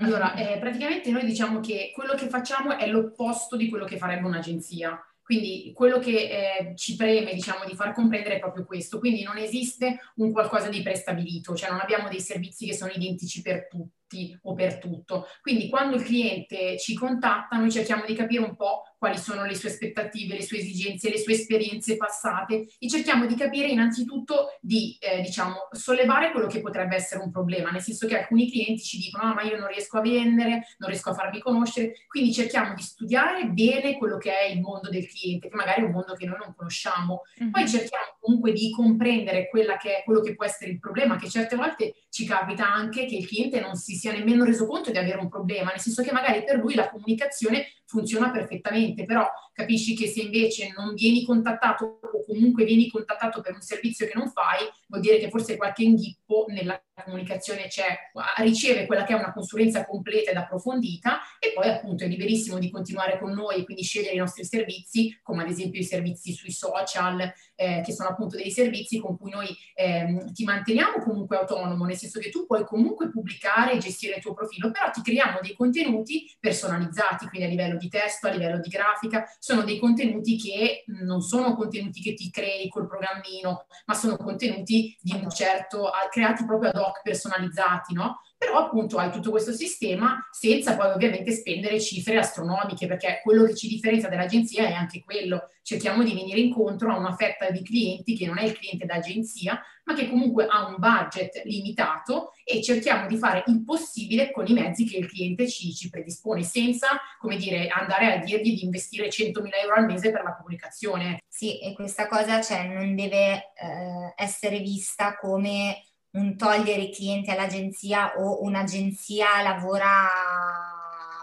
Allora, 0.00 0.34
eh, 0.34 0.58
praticamente 0.58 1.10
noi 1.10 1.24
diciamo 1.24 1.60
che 1.60 1.90
quello 1.94 2.14
che 2.14 2.28
facciamo 2.28 2.76
è 2.76 2.86
l'opposto 2.86 3.56
di 3.56 3.68
quello 3.68 3.84
che 3.84 3.98
farebbe 3.98 4.26
un'agenzia. 4.26 4.98
Quindi 5.22 5.72
quello 5.74 5.98
che 5.98 6.10
eh, 6.10 6.76
ci 6.76 6.96
preme, 6.96 7.34
diciamo, 7.34 7.64
di 7.64 7.76
far 7.76 7.92
comprendere 7.92 8.36
è 8.36 8.40
proprio 8.40 8.64
questo. 8.64 8.98
Quindi 8.98 9.22
non 9.22 9.36
esiste 9.36 10.00
un 10.16 10.32
qualcosa 10.32 10.68
di 10.68 10.82
prestabilito, 10.82 11.54
cioè 11.54 11.70
non 11.70 11.80
abbiamo 11.80 12.08
dei 12.08 12.20
servizi 12.20 12.66
che 12.66 12.74
sono 12.74 12.90
identici 12.90 13.42
per 13.42 13.68
tutti 13.68 13.99
tutti 14.10 14.36
o 14.42 14.54
per 14.54 14.78
tutto. 14.78 15.26
Quindi 15.40 15.68
quando 15.68 15.96
il 15.96 16.02
cliente 16.02 16.76
ci 16.78 16.94
contatta, 16.94 17.56
noi 17.56 17.70
cerchiamo 17.70 18.04
di 18.04 18.14
capire 18.14 18.42
un 18.42 18.56
po' 18.56 18.82
quali 18.98 19.16
sono 19.16 19.46
le 19.46 19.54
sue 19.54 19.70
aspettative, 19.70 20.34
le 20.34 20.42
sue 20.42 20.58
esigenze, 20.58 21.08
le 21.08 21.18
sue 21.18 21.34
esperienze 21.34 21.96
passate 21.96 22.66
e 22.78 22.88
cerchiamo 22.88 23.24
di 23.24 23.34
capire 23.34 23.68
innanzitutto 23.68 24.58
di, 24.60 24.98
eh, 25.00 25.22
diciamo, 25.22 25.68
sollevare 25.70 26.32
quello 26.32 26.48
che 26.48 26.60
potrebbe 26.60 26.96
essere 26.96 27.22
un 27.22 27.30
problema, 27.30 27.70
nel 27.70 27.80
senso 27.80 28.06
che 28.06 28.18
alcuni 28.18 28.50
clienti 28.50 28.82
ci 28.82 28.98
dicono 28.98 29.30
ah, 29.30 29.34
ma 29.34 29.42
io 29.42 29.58
non 29.58 29.68
riesco 29.68 29.96
a 29.96 30.02
vendere, 30.02 30.66
non 30.78 30.90
riesco 30.90 31.10
a 31.10 31.14
farmi 31.14 31.40
conoscere, 31.40 31.92
quindi 32.08 32.32
cerchiamo 32.32 32.74
di 32.74 32.82
studiare 32.82 33.46
bene 33.46 33.96
quello 33.96 34.18
che 34.18 34.36
è 34.36 34.50
il 34.50 34.60
mondo 34.60 34.90
del 34.90 35.06
cliente, 35.06 35.48
che 35.48 35.56
magari 35.56 35.80
è 35.80 35.84
un 35.84 35.92
mondo 35.92 36.14
che 36.14 36.26
noi 36.26 36.38
non 36.38 36.54
conosciamo. 36.54 37.22
Poi 37.50 37.66
cerchiamo 37.66 38.16
comunque 38.20 38.52
di 38.52 38.70
comprendere 38.70 39.48
che 39.48 40.02
quello 40.04 40.20
che 40.20 40.34
può 40.34 40.44
essere 40.44 40.70
il 40.70 40.78
problema, 40.78 41.16
che 41.16 41.28
certe 41.28 41.56
volte 41.56 41.94
ci 42.10 42.26
capita 42.26 42.70
anche 42.70 43.06
che 43.06 43.16
il 43.16 43.26
cliente 43.26 43.60
non 43.60 43.74
si 43.76 43.94
sia 43.94 44.12
nemmeno 44.12 44.44
reso 44.44 44.66
conto 44.66 44.90
di 44.90 44.98
avere 44.98 45.18
un 45.18 45.28
problema, 45.28 45.70
nel 45.70 45.80
senso 45.80 46.02
che 46.02 46.12
magari 46.12 46.44
per 46.44 46.56
lui 46.56 46.74
la 46.74 46.90
comunicazione 46.90 47.66
funziona 47.86 48.30
perfettamente, 48.30 49.04
però 49.04 49.26
capisci 49.60 49.94
che 49.94 50.08
se 50.08 50.22
invece 50.22 50.72
non 50.76 50.94
vieni 50.94 51.24
contattato 51.24 52.00
o 52.02 52.24
comunque 52.24 52.64
vieni 52.64 52.88
contattato 52.88 53.40
per 53.40 53.54
un 53.54 53.60
servizio 53.60 54.06
che 54.06 54.12
non 54.14 54.30
fai, 54.30 54.66
vuol 54.88 55.02
dire 55.02 55.18
che 55.18 55.28
forse 55.28 55.56
qualche 55.56 55.82
inghippo 55.82 56.46
nella 56.48 56.82
comunicazione 57.04 57.66
c'è, 57.68 57.96
riceve 58.38 58.86
quella 58.86 59.04
che 59.04 59.14
è 59.14 59.16
una 59.16 59.32
consulenza 59.32 59.86
completa 59.86 60.30
ed 60.30 60.36
approfondita 60.36 61.20
e 61.38 61.52
poi 61.54 61.68
appunto 61.68 62.04
è 62.04 62.06
liberissimo 62.06 62.58
di 62.58 62.70
continuare 62.70 63.18
con 63.18 63.32
noi 63.32 63.56
e 63.56 63.64
quindi 63.64 63.82
scegliere 63.82 64.14
i 64.14 64.18
nostri 64.18 64.44
servizi, 64.44 65.18
come 65.22 65.42
ad 65.42 65.50
esempio 65.50 65.80
i 65.80 65.84
servizi 65.84 66.32
sui 66.32 66.52
social, 66.52 67.20
eh, 67.54 67.82
che 67.84 67.92
sono 67.92 68.10
appunto 68.10 68.36
dei 68.36 68.50
servizi 68.50 68.98
con 68.98 69.18
cui 69.18 69.30
noi 69.30 69.48
eh, 69.74 70.30
ti 70.32 70.44
manteniamo 70.44 71.02
comunque 71.02 71.36
autonomo, 71.36 71.84
nel 71.84 71.96
senso 71.96 72.20
che 72.20 72.30
tu 72.30 72.46
puoi 72.46 72.64
comunque 72.64 73.10
pubblicare 73.10 73.72
e 73.72 73.78
gestire 73.78 74.16
il 74.16 74.22
tuo 74.22 74.34
profilo, 74.34 74.70
però 74.70 74.90
ti 74.90 75.02
creiamo 75.02 75.38
dei 75.40 75.54
contenuti 75.54 76.30
personalizzati, 76.38 77.26
quindi 77.28 77.46
a 77.46 77.50
livello 77.50 77.76
di 77.76 77.88
testo, 77.88 78.28
a 78.28 78.30
livello 78.30 78.60
di 78.60 78.68
grafica, 78.68 79.24
sono 79.50 79.64
dei 79.64 79.80
contenuti 79.80 80.36
che 80.36 80.84
non 80.86 81.22
sono 81.22 81.56
contenuti 81.56 82.00
che 82.00 82.14
ti 82.14 82.30
crei 82.30 82.68
col 82.68 82.86
programmino, 82.86 83.66
ma 83.86 83.94
sono 83.94 84.16
contenuti 84.16 84.96
di 85.00 85.12
un 85.12 85.28
certo, 85.28 85.90
creati 86.08 86.44
proprio 86.44 86.70
ad 86.70 86.76
hoc, 86.76 87.02
personalizzati, 87.02 87.92
no? 87.92 88.20
Però 88.40 88.56
appunto 88.56 88.96
hai 88.96 89.10
tutto 89.10 89.28
questo 89.28 89.52
sistema 89.52 90.26
senza 90.30 90.74
poi 90.74 90.92
ovviamente 90.92 91.30
spendere 91.30 91.78
cifre 91.78 92.16
astronomiche, 92.16 92.86
perché 92.86 93.20
quello 93.22 93.44
che 93.44 93.54
ci 93.54 93.68
differenzia 93.68 94.08
dall'agenzia 94.08 94.66
è 94.66 94.72
anche 94.72 95.04
quello, 95.04 95.50
cerchiamo 95.62 96.02
di 96.02 96.14
venire 96.14 96.40
incontro 96.40 96.90
a 96.90 96.96
una 96.96 97.14
fetta 97.14 97.50
di 97.50 97.62
clienti 97.62 98.16
che 98.16 98.24
non 98.24 98.38
è 98.38 98.44
il 98.44 98.56
cliente 98.56 98.86
d'agenzia, 98.86 99.60
ma 99.84 99.92
che 99.92 100.08
comunque 100.08 100.46
ha 100.46 100.68
un 100.68 100.76
budget 100.78 101.42
limitato 101.44 102.32
e 102.42 102.62
cerchiamo 102.62 103.06
di 103.08 103.18
fare 103.18 103.44
il 103.46 103.62
possibile 103.62 104.30
con 104.30 104.46
i 104.46 104.54
mezzi 104.54 104.86
che 104.86 104.96
il 104.96 105.06
cliente 105.06 105.46
ci, 105.46 105.74
ci 105.74 105.90
predispone, 105.90 106.42
senza, 106.42 106.98
come 107.18 107.36
dire, 107.36 107.68
andare 107.68 108.14
a 108.14 108.16
dirgli 108.24 108.54
di 108.54 108.64
investire 108.64 109.08
100.000 109.08 109.50
euro 109.62 109.74
al 109.74 109.84
mese 109.84 110.10
per 110.10 110.22
la 110.22 110.34
comunicazione. 110.34 111.20
Sì, 111.28 111.60
e 111.60 111.74
questa 111.74 112.08
cosa 112.08 112.40
cioè, 112.40 112.66
non 112.68 112.94
deve 112.94 113.52
eh, 113.54 114.14
essere 114.16 114.60
vista 114.60 115.14
come 115.18 115.82
un 116.12 116.36
togliere 116.36 116.82
i 116.82 116.92
clienti 116.92 117.30
all'agenzia 117.30 118.14
o 118.16 118.42
un'agenzia 118.42 119.42
lavora 119.42 120.08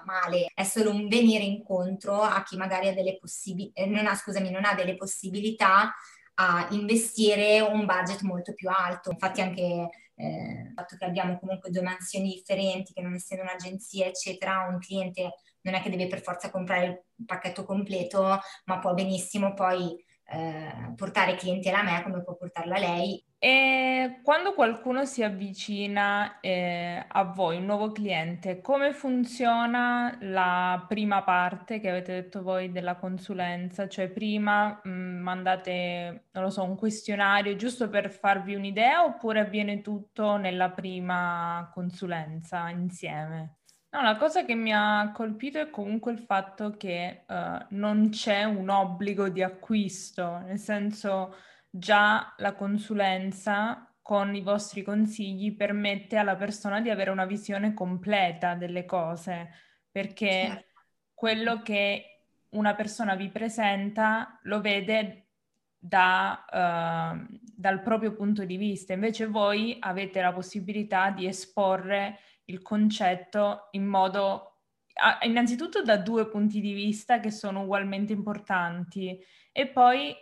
male, 0.05 0.51
è 0.53 0.63
solo 0.63 0.91
un 0.91 1.07
venire 1.07 1.43
incontro 1.43 2.21
a 2.21 2.41
chi 2.43 2.55
magari 2.55 2.87
ha 2.87 2.93
delle 2.93 3.17
possibilità, 3.17 3.81
eh, 3.81 3.85
non 3.85 4.07
ha, 4.07 4.15
scusami, 4.15 4.49
non 4.49 4.63
ha 4.63 4.73
delle 4.73 4.95
possibilità 4.95 5.93
a 6.35 6.67
investire 6.71 7.59
un 7.59 7.85
budget 7.85 8.21
molto 8.21 8.53
più 8.53 8.69
alto. 8.69 9.11
Infatti 9.11 9.41
anche 9.41 9.89
eh, 10.15 10.63
il 10.67 10.71
fatto 10.73 10.95
che 10.97 11.05
abbiamo 11.05 11.37
comunque 11.39 11.69
due 11.69 11.81
mansioni 11.81 12.29
differenti, 12.29 12.93
che 12.93 13.01
non 13.01 13.13
essendo 13.13 13.43
un'agenzia, 13.43 14.05
eccetera, 14.05 14.67
un 14.69 14.79
cliente 14.79 15.33
non 15.61 15.73
è 15.73 15.81
che 15.81 15.89
deve 15.89 16.07
per 16.07 16.21
forza 16.21 16.49
comprare 16.49 16.85
il 17.17 17.25
pacchetto 17.25 17.65
completo, 17.65 18.39
ma 18.65 18.79
può 18.79 18.93
benissimo 18.93 19.53
poi 19.53 19.93
eh, 20.29 20.93
portare 20.95 21.35
clientela 21.35 21.79
a 21.79 21.83
me 21.83 22.03
come 22.03 22.23
può 22.23 22.35
portarla 22.35 22.77
lei. 22.77 23.23
E 23.39 24.19
quando 24.23 24.53
qualcuno 24.53 25.05
si 25.05 25.21
avvicina 25.21 26.39
eh, 26.39 27.05
a 27.07 27.23
voi, 27.23 27.57
un 27.57 27.65
nuovo 27.65 27.91
cliente, 27.91 28.61
come 28.61 28.93
funziona 28.93 30.17
la 30.21 30.83
prima 30.87 31.21
parte 31.21 31.79
che 31.79 31.89
avete 31.89 32.13
detto 32.13 32.41
voi 32.41 32.71
della 32.71 32.95
consulenza? 32.95 33.87
Cioè 33.87 34.09
prima 34.09 34.81
mh, 34.83 34.89
mm, 34.89 35.21
mandate, 35.21 36.25
non 36.31 36.45
lo 36.45 36.49
so, 36.49 36.63
un 36.63 36.75
questionario 36.75 37.55
giusto 37.55 37.89
per 37.89 38.09
farvi 38.09 38.55
un'idea 38.55 39.03
oppure 39.03 39.41
avviene 39.41 39.81
tutto 39.81 40.37
nella 40.37 40.71
prima 40.71 41.69
consulenza 41.71 42.69
insieme? 42.69 43.57
No, 43.91 44.01
la 44.01 44.17
cosa 44.17 44.45
che 44.45 44.55
mi 44.55 44.73
ha 44.73 45.11
colpito 45.13 45.59
è 45.59 45.69
comunque 45.69 46.11
il 46.11 46.19
fatto 46.19 46.75
che 46.75 47.23
uh, 47.27 47.65
non 47.69 48.09
c'è 48.09 48.43
un 48.43 48.69
obbligo 48.69 49.29
di 49.29 49.43
acquisto, 49.43 50.39
nel 50.39 50.59
senso 50.59 51.35
già 51.77 52.33
la 52.37 52.53
consulenza 52.53 53.93
con 54.01 54.33
i 54.35 54.41
vostri 54.41 54.83
consigli 54.83 55.55
permette 55.55 56.17
alla 56.17 56.35
persona 56.35 56.79
di 56.79 56.89
avere 56.89 57.09
una 57.09 57.25
visione 57.25 57.73
completa 57.73 58.55
delle 58.55 58.85
cose, 58.85 59.49
perché 59.91 60.45
certo. 60.47 60.81
quello 61.13 61.61
che 61.61 62.21
una 62.49 62.73
persona 62.73 63.15
vi 63.15 63.29
presenta 63.29 64.39
lo 64.43 64.61
vede 64.61 65.25
da, 65.77 66.45
uh, 66.47 67.37
dal 67.53 67.81
proprio 67.81 68.13
punto 68.13 68.45
di 68.45 68.57
vista, 68.57 68.93
invece 68.93 69.27
voi 69.27 69.75
avete 69.79 70.21
la 70.21 70.31
possibilità 70.31 71.11
di 71.11 71.25
esporre 71.25 72.19
il 72.45 72.61
concetto 72.61 73.67
in 73.71 73.85
modo 73.85 74.53
innanzitutto 75.23 75.83
da 75.83 75.97
due 75.97 76.27
punti 76.27 76.59
di 76.59 76.73
vista 76.73 77.19
che 77.19 77.29
sono 77.29 77.63
ugualmente 77.63 78.13
importanti 78.13 79.19
e 79.51 79.67
poi 79.67 80.15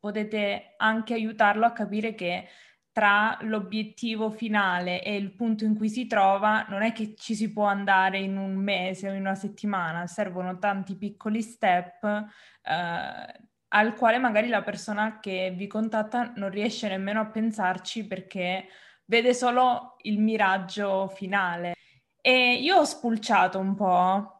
potete 0.00 0.74
anche 0.78 1.14
aiutarlo 1.14 1.66
a 1.66 1.72
capire 1.72 2.14
che 2.14 2.48
tra 2.92 3.38
l'obiettivo 3.42 4.30
finale 4.30 5.02
e 5.02 5.14
il 5.14 5.34
punto 5.34 5.64
in 5.64 5.76
cui 5.76 5.88
si 5.88 6.06
trova 6.06 6.66
non 6.68 6.82
è 6.82 6.92
che 6.92 7.14
ci 7.14 7.34
si 7.34 7.52
può 7.52 7.64
andare 7.64 8.18
in 8.18 8.36
un 8.36 8.54
mese 8.56 9.08
o 9.08 9.12
in 9.12 9.20
una 9.20 9.36
settimana, 9.36 10.06
servono 10.06 10.58
tanti 10.58 10.96
piccoli 10.96 11.40
step 11.40 12.02
eh, 12.04 13.48
al 13.72 13.94
quale 13.94 14.18
magari 14.18 14.48
la 14.48 14.62
persona 14.62 15.20
che 15.20 15.52
vi 15.56 15.68
contatta 15.68 16.32
non 16.36 16.50
riesce 16.50 16.88
nemmeno 16.88 17.20
a 17.20 17.26
pensarci 17.26 18.06
perché 18.06 18.66
vede 19.04 19.34
solo 19.34 19.96
il 20.02 20.18
miraggio 20.20 21.08
finale. 21.08 21.74
E 22.20 22.54
io 22.54 22.78
ho 22.78 22.84
spulciato 22.84 23.58
un 23.58 23.74
po' 23.74 24.39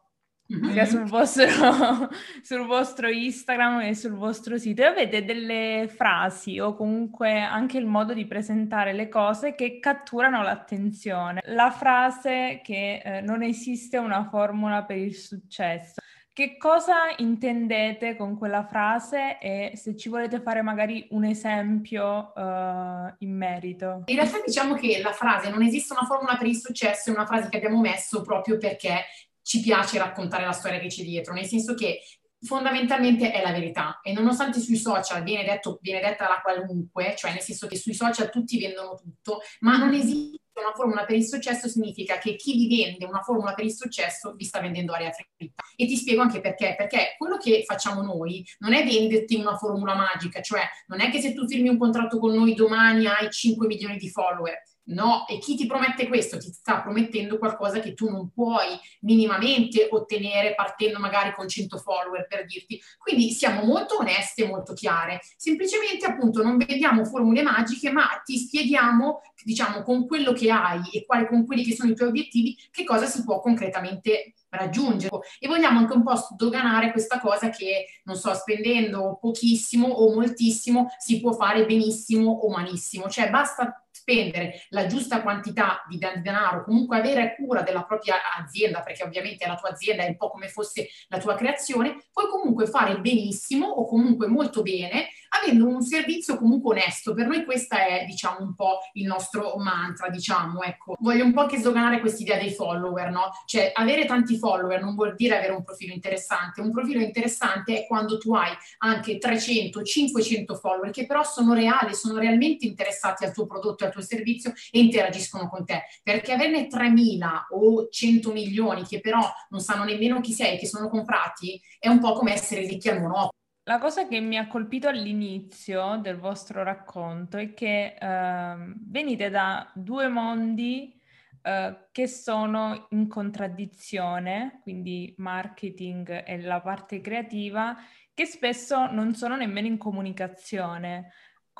mm-hmm. 0.51 0.83
sul, 0.83 1.05
vostro, 1.05 1.45
sul 2.41 2.65
vostro 2.65 3.09
Instagram 3.09 3.81
e 3.81 3.95
sul 3.95 4.13
vostro 4.13 4.57
sito 4.57 4.81
e 4.81 4.85
avete 4.85 5.23
delle 5.23 5.89
frasi 5.93 6.59
o 6.59 6.75
comunque 6.75 7.39
anche 7.39 7.77
il 7.77 7.85
modo 7.85 8.13
di 8.13 8.25
presentare 8.25 8.93
le 8.93 9.09
cose 9.09 9.55
che 9.55 9.79
catturano 9.79 10.41
l'attenzione. 10.43 11.41
La 11.45 11.71
frase 11.71 12.61
che 12.63 13.01
eh, 13.03 13.21
non 13.21 13.43
esiste 13.43 13.97
una 13.97 14.27
formula 14.29 14.83
per 14.83 14.97
il 14.97 15.15
successo. 15.15 16.01
Che 16.33 16.55
cosa 16.57 17.13
intendete 17.17 18.15
con 18.15 18.37
quella 18.37 18.65
frase 18.65 19.37
e 19.37 19.73
se 19.75 19.97
ci 19.97 20.07
volete 20.07 20.39
fare 20.39 20.61
magari 20.61 21.05
un 21.09 21.25
esempio 21.25 22.31
uh, 22.33 23.13
in 23.17 23.35
merito? 23.35 24.03
In 24.05 24.15
realtà 24.15 24.41
diciamo 24.45 24.75
che 24.75 25.01
la 25.03 25.11
frase 25.11 25.49
non 25.49 25.61
esiste 25.61 25.91
una 25.91 26.05
formula 26.05 26.37
per 26.37 26.47
il 26.47 26.55
successo 26.55 27.09
è 27.09 27.13
una 27.13 27.25
frase 27.25 27.49
che 27.49 27.57
abbiamo 27.57 27.81
messo 27.81 28.21
proprio 28.21 28.57
perché 28.57 29.03
ci 29.43 29.59
piace 29.61 29.97
raccontare 29.97 30.45
la 30.45 30.51
storia 30.51 30.79
che 30.79 30.87
c'è 30.87 31.03
dietro, 31.03 31.33
nel 31.33 31.45
senso 31.45 31.73
che 31.73 32.01
fondamentalmente 32.43 33.31
è 33.31 33.41
la 33.43 33.51
verità 33.51 33.99
e 34.01 34.13
nonostante 34.13 34.59
sui 34.59 34.75
social 34.75 35.23
viene, 35.23 35.43
detto, 35.43 35.77
viene 35.81 35.99
detta 36.01 36.27
la 36.27 36.41
qualunque, 36.41 37.15
cioè 37.15 37.31
nel 37.31 37.41
senso 37.41 37.67
che 37.67 37.77
sui 37.77 37.93
social 37.93 38.29
tutti 38.29 38.59
vendono 38.59 38.95
tutto, 38.95 39.41
ma 39.59 39.77
non 39.77 39.93
esiste 39.93 40.39
una 40.53 40.73
formula 40.73 41.05
per 41.05 41.15
il 41.15 41.25
successo 41.25 41.67
significa 41.67 42.17
che 42.17 42.35
chi 42.35 42.53
vi 42.53 42.83
vende 42.83 43.05
una 43.05 43.21
formula 43.21 43.53
per 43.53 43.65
il 43.65 43.73
successo 43.73 44.33
vi 44.35 44.45
sta 44.45 44.59
vendendo 44.59 44.93
aria 44.93 45.11
fritta. 45.11 45.63
E 45.75 45.85
ti 45.85 45.95
spiego 45.95 46.21
anche 46.21 46.41
perché, 46.41 46.75
perché 46.77 47.15
quello 47.17 47.37
che 47.37 47.63
facciamo 47.65 48.01
noi 48.01 48.45
non 48.59 48.73
è 48.73 48.83
venderti 48.83 49.35
una 49.35 49.57
formula 49.57 49.95
magica, 49.95 50.41
cioè 50.41 50.61
non 50.87 50.99
è 50.99 51.09
che 51.09 51.21
se 51.21 51.33
tu 51.33 51.47
firmi 51.47 51.69
un 51.69 51.77
contratto 51.77 52.19
con 52.19 52.33
noi 52.33 52.53
domani 52.53 53.07
hai 53.07 53.29
5 53.29 53.65
milioni 53.65 53.97
di 53.97 54.09
follower, 54.09 54.61
No, 54.83 55.27
e 55.27 55.37
chi 55.37 55.55
ti 55.55 55.67
promette 55.67 56.07
questo 56.07 56.37
ti 56.37 56.51
sta 56.51 56.81
promettendo 56.81 57.37
qualcosa 57.37 57.79
che 57.79 57.93
tu 57.93 58.09
non 58.09 58.31
puoi 58.31 58.77
minimamente 59.01 59.87
ottenere 59.91 60.55
partendo 60.55 60.99
magari 60.99 61.33
con 61.33 61.47
100 61.47 61.77
follower 61.77 62.25
per 62.27 62.45
dirti. 62.45 62.81
Quindi 62.97 63.29
siamo 63.31 63.63
molto 63.63 63.99
oneste 63.99 64.47
molto 64.47 64.73
chiare. 64.73 65.21
Semplicemente 65.37 66.05
appunto 66.05 66.41
non 66.41 66.57
vendiamo 66.57 67.05
formule 67.05 67.43
magiche, 67.43 67.91
ma 67.91 68.07
ti 68.25 68.37
spieghiamo, 68.37 69.21
diciamo, 69.43 69.83
con 69.83 70.07
quello 70.07 70.33
che 70.33 70.49
hai 70.49 70.81
e 70.91 71.05
quali, 71.05 71.27
con 71.27 71.45
quelli 71.45 71.63
che 71.63 71.75
sono 71.75 71.91
i 71.91 71.95
tuoi 71.95 72.09
obiettivi, 72.09 72.57
che 72.71 72.83
cosa 72.83 73.05
si 73.05 73.23
può 73.23 73.39
concretamente 73.39 74.33
raggiungere. 74.49 75.15
E 75.39 75.47
vogliamo 75.47 75.79
anche 75.79 75.93
un 75.93 76.03
po' 76.03 76.15
sdoganare 76.15 76.91
questa 76.91 77.19
cosa 77.19 77.49
che, 77.49 77.85
non 78.03 78.15
so, 78.15 78.33
spendendo 78.33 79.17
pochissimo 79.21 79.87
o 79.87 80.13
moltissimo 80.13 80.89
si 80.97 81.21
può 81.21 81.33
fare 81.33 81.65
benissimo 81.65 82.31
o 82.31 82.49
malissimo. 82.49 83.07
Cioè 83.07 83.29
basta 83.29 83.85
spendere 84.11 84.65
la 84.69 84.87
giusta 84.87 85.21
quantità 85.21 85.83
di 85.87 85.97
denaro, 85.97 86.63
comunque 86.63 86.97
avere 86.97 87.35
cura 87.35 87.61
della 87.61 87.83
propria 87.83 88.15
azienda, 88.37 88.81
perché 88.81 89.03
ovviamente 89.03 89.47
la 89.47 89.55
tua 89.55 89.69
azienda 89.69 90.03
è 90.03 90.07
un 90.07 90.17
po' 90.17 90.29
come 90.29 90.49
fosse 90.49 90.89
la 91.07 91.17
tua 91.17 91.35
creazione, 91.35 92.07
puoi 92.11 92.27
comunque 92.27 92.67
fare 92.67 92.99
benissimo 92.99 93.67
o 93.67 93.85
comunque 93.85 94.27
molto 94.27 94.61
bene 94.61 95.07
avendo 95.31 95.67
un 95.67 95.81
servizio 95.81 96.37
comunque 96.37 96.71
onesto. 96.71 97.13
Per 97.13 97.27
noi 97.27 97.45
questa 97.45 97.85
è, 97.85 98.05
diciamo, 98.05 98.39
un 98.41 98.53
po' 98.53 98.79
il 98.93 99.05
nostro 99.05 99.55
mantra, 99.57 100.09
diciamo, 100.09 100.61
ecco. 100.61 100.95
Voglio 100.99 101.23
un 101.23 101.33
po' 101.33 101.45
che 101.45 101.57
sdoganare 101.57 101.99
quest'idea 101.99 102.37
dei 102.37 102.51
follower, 102.51 103.09
no? 103.11 103.31
Cioè, 103.45 103.71
avere 103.73 104.05
tanti 104.05 104.37
follower 104.37 104.81
non 104.81 104.95
vuol 104.95 105.15
dire 105.15 105.37
avere 105.37 105.53
un 105.53 105.63
profilo 105.63 105.93
interessante. 105.93 106.61
Un 106.61 106.71
profilo 106.71 106.99
interessante 106.99 107.83
è 107.83 107.87
quando 107.87 108.17
tu 108.17 108.33
hai 108.33 108.51
anche 108.79 109.17
300, 109.17 109.81
500 109.81 110.55
follower 110.55 110.91
che 110.91 111.05
però 111.05 111.23
sono 111.23 111.53
reali, 111.53 111.93
sono 111.93 112.19
realmente 112.19 112.65
interessati 112.65 113.23
al 113.23 113.33
tuo 113.33 113.45
prodotto 113.45 113.83
e 113.83 113.87
al 113.87 113.93
tuo 113.93 114.00
servizio 114.03 114.53
e 114.71 114.79
interagiscono 114.79 115.47
con 115.47 115.65
te. 115.65 115.83
Perché 116.03 116.33
averne 116.33 116.67
3.000 116.67 117.47
o 117.51 117.87
100 117.89 118.31
milioni 118.31 118.85
che 118.85 118.99
però 118.99 119.19
non 119.49 119.59
sanno 119.59 119.83
nemmeno 119.83 120.21
chi 120.21 120.33
sei, 120.33 120.57
che 120.57 120.67
sono 120.67 120.89
comprati, 120.89 121.59
è 121.79 121.87
un 121.87 121.99
po' 121.99 122.13
come 122.13 122.33
essere 122.33 122.65
ricchi 122.65 122.89
al 122.89 122.99
monopolo. 122.99 123.29
La 123.65 123.77
cosa 123.77 124.07
che 124.07 124.19
mi 124.19 124.37
ha 124.37 124.47
colpito 124.47 124.87
all'inizio 124.87 125.99
del 126.01 126.17
vostro 126.17 126.63
racconto 126.63 127.37
è 127.37 127.53
che 127.53 127.95
eh, 127.97 128.55
venite 128.87 129.29
da 129.29 129.71
due 129.75 130.07
mondi 130.07 130.99
eh, 131.43 131.87
che 131.91 132.07
sono 132.07 132.87
in 132.89 133.07
contraddizione, 133.07 134.59
quindi 134.63 135.13
marketing 135.17 136.23
e 136.25 136.41
la 136.41 136.59
parte 136.59 137.01
creativa, 137.01 137.77
che 138.13 138.25
spesso 138.25 138.91
non 138.91 139.15
sono 139.15 139.35
nemmeno 139.35 139.67
in 139.67 139.77
comunicazione. 139.77 141.11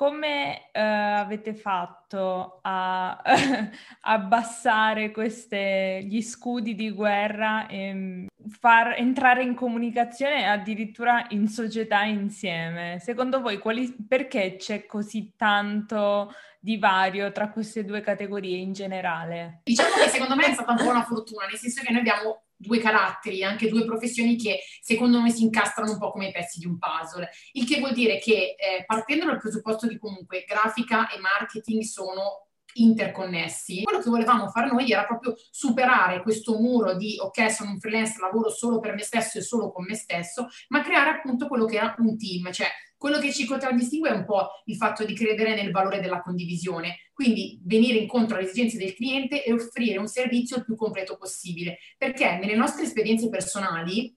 Come 0.02 0.72
eh, 0.72 0.80
avete 0.80 1.54
fatto 1.54 2.58
a 2.62 3.22
abbassare 4.02 5.12
queste, 5.12 6.02
gli 6.02 6.20
scudi 6.20 6.74
di 6.74 6.90
guerra 6.90 7.68
e 7.68 8.26
far 8.48 8.98
entrare 8.98 9.44
in 9.44 9.54
comunicazione 9.54 10.48
addirittura 10.48 11.26
in 11.28 11.46
società 11.46 12.02
insieme? 12.02 12.98
Secondo 12.98 13.40
voi 13.40 13.58
quali, 13.58 13.94
perché 14.08 14.56
c'è 14.56 14.86
così 14.86 15.34
tanto 15.36 16.34
divario 16.58 17.30
tra 17.30 17.50
queste 17.50 17.84
due 17.84 18.00
categorie 18.00 18.56
in 18.56 18.72
generale? 18.72 19.60
Diciamo 19.62 19.94
che 20.02 20.08
secondo 20.08 20.34
me 20.34 20.46
è 20.46 20.52
stata 20.52 20.72
un 20.72 20.78
po' 20.78 20.88
una 20.88 21.04
fortuna, 21.04 21.46
nel 21.46 21.58
senso 21.58 21.80
che 21.80 21.92
noi 21.92 22.00
abbiamo 22.00 22.42
due 22.62 22.78
caratteri, 22.78 23.42
anche 23.42 23.68
due 23.68 23.84
professioni 23.84 24.36
che 24.36 24.60
secondo 24.80 25.20
me 25.20 25.30
si 25.30 25.42
incastrano 25.42 25.92
un 25.92 25.98
po' 25.98 26.12
come 26.12 26.28
i 26.28 26.32
pezzi 26.32 26.60
di 26.60 26.66
un 26.66 26.78
puzzle. 26.78 27.28
Il 27.52 27.66
che 27.66 27.80
vuol 27.80 27.92
dire 27.92 28.18
che 28.18 28.54
eh, 28.56 28.84
partendo 28.86 29.26
dal 29.26 29.38
presupposto 29.38 29.86
di 29.86 29.98
comunque 29.98 30.44
grafica 30.46 31.08
e 31.10 31.18
marketing 31.18 31.82
sono 31.82 32.46
interconnessi. 32.74 33.82
Quello 33.82 34.00
che 34.00 34.08
volevamo 34.08 34.48
fare 34.48 34.70
noi 34.70 34.90
era 34.90 35.04
proprio 35.04 35.34
superare 35.50 36.22
questo 36.22 36.58
muro 36.58 36.94
di 36.94 37.18
ok, 37.18 37.50
sono 37.52 37.70
un 37.70 37.80
freelance, 37.80 38.18
lavoro 38.20 38.48
solo 38.48 38.78
per 38.80 38.94
me 38.94 39.02
stesso 39.02 39.38
e 39.38 39.42
solo 39.42 39.70
con 39.72 39.84
me 39.84 39.94
stesso, 39.94 40.48
ma 40.68 40.82
creare 40.82 41.10
appunto 41.10 41.48
quello 41.48 41.66
che 41.66 41.76
era 41.76 41.94
un 41.98 42.16
team, 42.16 42.50
cioè 42.50 42.68
quello 43.02 43.18
che 43.18 43.32
ci 43.32 43.46
contraddistingue 43.46 44.10
è 44.10 44.12
un 44.12 44.24
po' 44.24 44.62
il 44.66 44.76
fatto 44.76 45.04
di 45.04 45.12
credere 45.12 45.56
nel 45.56 45.72
valore 45.72 45.98
della 45.98 46.22
condivisione, 46.22 47.10
quindi 47.12 47.60
venire 47.64 47.98
incontro 47.98 48.36
alle 48.36 48.44
esigenze 48.44 48.78
del 48.78 48.94
cliente 48.94 49.42
e 49.42 49.52
offrire 49.52 49.98
un 49.98 50.06
servizio 50.06 50.58
il 50.58 50.64
più 50.64 50.76
completo 50.76 51.16
possibile, 51.16 51.78
perché 51.98 52.38
nelle 52.38 52.54
nostre 52.54 52.84
esperienze 52.84 53.28
personali 53.28 54.16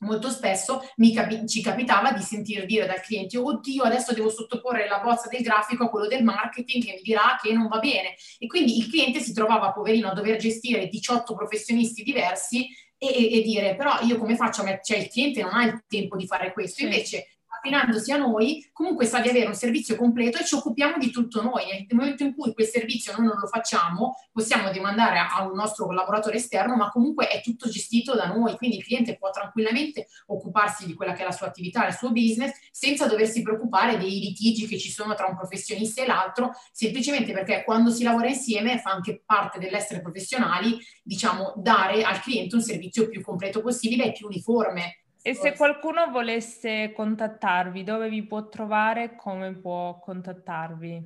molto 0.00 0.30
spesso 0.30 0.82
capi- 1.14 1.46
ci 1.46 1.62
capitava 1.62 2.10
di 2.10 2.22
sentire 2.22 2.66
dire 2.66 2.86
dal 2.86 3.00
cliente 3.02 3.38
oddio 3.38 3.84
adesso 3.84 4.12
devo 4.12 4.30
sottoporre 4.30 4.88
la 4.88 4.98
bozza 4.98 5.28
del 5.28 5.42
grafico 5.42 5.84
a 5.84 5.88
quello 5.88 6.08
del 6.08 6.24
marketing 6.24 6.82
che 6.82 6.94
mi 6.94 7.02
dirà 7.02 7.38
che 7.40 7.52
non 7.52 7.68
va 7.68 7.78
bene. 7.78 8.16
E 8.40 8.48
quindi 8.48 8.78
il 8.78 8.88
cliente 8.88 9.20
si 9.20 9.32
trovava 9.32 9.70
poverino 9.70 10.08
a 10.08 10.12
dover 10.12 10.38
gestire 10.38 10.88
18 10.88 11.36
professionisti 11.36 12.02
diversi 12.02 12.66
e, 12.98 13.38
e, 13.38 13.42
dire 13.42 13.76
però 13.76 14.00
io 14.00 14.18
come 14.18 14.34
faccio 14.34 14.62
a 14.62 14.64
mettere, 14.64 14.82
cioè 14.82 14.98
il 14.98 15.08
cliente 15.08 15.40
non 15.42 15.54
ha 15.54 15.64
il 15.64 15.84
tempo 15.86 16.16
di 16.16 16.26
fare 16.26 16.52
questo, 16.52 16.82
invece 16.82 17.28
affinandosi 17.64 18.12
a 18.12 18.18
noi, 18.18 18.68
comunque 18.72 19.06
sa 19.06 19.20
di 19.20 19.30
avere 19.30 19.46
un 19.46 19.54
servizio 19.54 19.96
completo 19.96 20.38
e 20.38 20.44
ci 20.44 20.54
occupiamo 20.54 20.98
di 20.98 21.10
tutto 21.10 21.42
noi. 21.42 21.64
Nel 21.66 21.86
momento 21.90 22.22
in 22.22 22.34
cui 22.34 22.52
quel 22.52 22.66
servizio 22.66 23.14
noi 23.16 23.26
non 23.26 23.38
lo 23.40 23.46
facciamo, 23.46 24.16
possiamo 24.30 24.70
demandare 24.70 25.18
a, 25.18 25.46
un 25.46 25.54
nostro 25.54 25.86
collaboratore 25.86 26.36
esterno, 26.36 26.76
ma 26.76 26.90
comunque 26.90 27.28
è 27.28 27.40
tutto 27.40 27.68
gestito 27.68 28.14
da 28.14 28.26
noi, 28.26 28.56
quindi 28.56 28.76
il 28.76 28.84
cliente 28.84 29.16
può 29.16 29.30
tranquillamente 29.30 30.08
occuparsi 30.26 30.84
di 30.84 30.92
quella 30.92 31.14
che 31.14 31.22
è 31.22 31.24
la 31.24 31.32
sua 31.32 31.46
attività, 31.46 31.86
il 31.86 31.94
suo 31.94 32.12
business, 32.12 32.52
senza 32.70 33.06
doversi 33.06 33.40
preoccupare 33.40 33.96
dei 33.96 34.20
litigi 34.20 34.66
che 34.66 34.78
ci 34.78 34.90
sono 34.90 35.14
tra 35.14 35.26
un 35.26 35.36
professionista 35.36 36.02
e 36.02 36.06
l'altro, 36.06 36.52
semplicemente 36.70 37.32
perché 37.32 37.64
quando 37.64 37.90
si 37.90 38.02
lavora 38.02 38.28
insieme 38.28 38.78
fa 38.78 38.90
anche 38.90 39.22
parte 39.24 39.58
dell'essere 39.58 40.02
professionali, 40.02 40.78
diciamo, 41.02 41.54
dare 41.56 42.02
al 42.02 42.20
cliente 42.20 42.54
un 42.54 42.62
servizio 42.62 43.08
più 43.08 43.22
completo 43.22 43.62
possibile 43.62 44.06
e 44.06 44.12
più 44.12 44.26
uniforme 44.26 44.98
e 45.26 45.34
se 45.34 45.54
qualcuno 45.54 46.10
volesse 46.10 46.92
contattarvi, 46.92 47.82
dove 47.82 48.10
vi 48.10 48.26
può 48.26 48.46
trovare? 48.48 49.16
Come 49.16 49.54
può 49.54 49.98
contattarvi? 49.98 51.02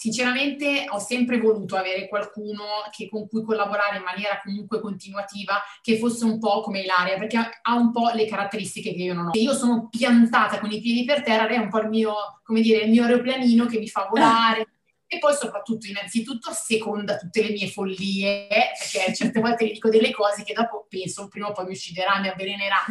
Sinceramente 0.00 0.84
ho 0.88 1.00
sempre 1.00 1.40
voluto 1.40 1.74
avere 1.74 2.06
qualcuno 2.06 2.62
che, 2.96 3.08
con 3.08 3.26
cui 3.26 3.42
collaborare 3.42 3.96
in 3.96 4.04
maniera 4.04 4.40
comunque 4.40 4.80
continuativa, 4.80 5.60
che 5.80 5.98
fosse 5.98 6.24
un 6.24 6.38
po' 6.38 6.60
come 6.60 6.82
Ilaria, 6.82 7.18
perché 7.18 7.36
ha 7.36 7.74
un 7.74 7.90
po' 7.90 8.10
le 8.10 8.24
caratteristiche 8.24 8.94
che 8.94 9.02
io 9.02 9.12
non 9.12 9.26
ho. 9.26 9.30
Io 9.32 9.52
sono 9.54 9.88
piantata 9.88 10.60
con 10.60 10.70
i 10.70 10.80
piedi 10.80 11.04
per 11.04 11.24
terra, 11.24 11.48
lei 11.48 11.56
è 11.56 11.58
un 11.58 11.68
po' 11.68 11.80
il 11.80 11.88
mio, 11.88 12.14
come 12.44 12.60
dire, 12.60 12.84
il 12.84 12.90
mio 12.90 13.02
aeroplanino 13.02 13.66
che 13.66 13.80
mi 13.80 13.88
fa 13.88 14.06
volare. 14.08 14.68
E 15.04 15.18
poi 15.18 15.34
soprattutto, 15.34 15.88
innanzitutto, 15.88 16.52
seconda 16.52 17.16
tutte 17.16 17.42
le 17.42 17.50
mie 17.50 17.66
follie, 17.66 18.46
perché 18.46 19.12
certe 19.12 19.40
volte 19.40 19.64
le 19.64 19.72
dico 19.72 19.88
delle 19.88 20.12
cose 20.12 20.44
che 20.44 20.52
dopo 20.52 20.86
penso 20.88 21.26
prima 21.26 21.48
o 21.48 21.52
poi 21.52 21.64
mi 21.64 21.72
ucciderà, 21.72 22.20
mi 22.20 22.28
avvelenerà 22.28 22.84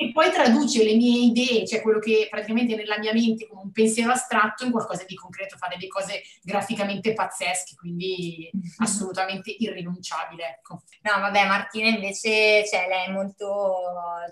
e 0.00 0.12
poi 0.12 0.30
traduce 0.30 0.84
le 0.84 0.94
mie 0.94 1.24
idee, 1.24 1.66
cioè 1.66 1.82
quello 1.82 1.98
che 1.98 2.28
praticamente 2.30 2.76
nella 2.76 2.98
mia 2.98 3.12
mente 3.12 3.48
come 3.48 3.62
un 3.62 3.72
pensiero 3.72 4.12
astratto 4.12 4.64
in 4.64 4.70
qualcosa 4.70 5.02
di 5.04 5.16
concreto, 5.16 5.56
fa 5.56 5.66
delle 5.66 5.88
cose 5.88 6.22
graficamente 6.40 7.14
pazzesche, 7.14 7.74
quindi 7.74 8.48
assolutamente 8.78 9.50
irrinunciabile. 9.50 10.50
Ecco. 10.50 10.82
No, 11.02 11.20
vabbè, 11.20 11.48
Martina 11.48 11.88
invece, 11.88 12.64
cioè, 12.64 12.86
lei 12.86 13.06
è 13.06 13.10
molto, 13.10 13.74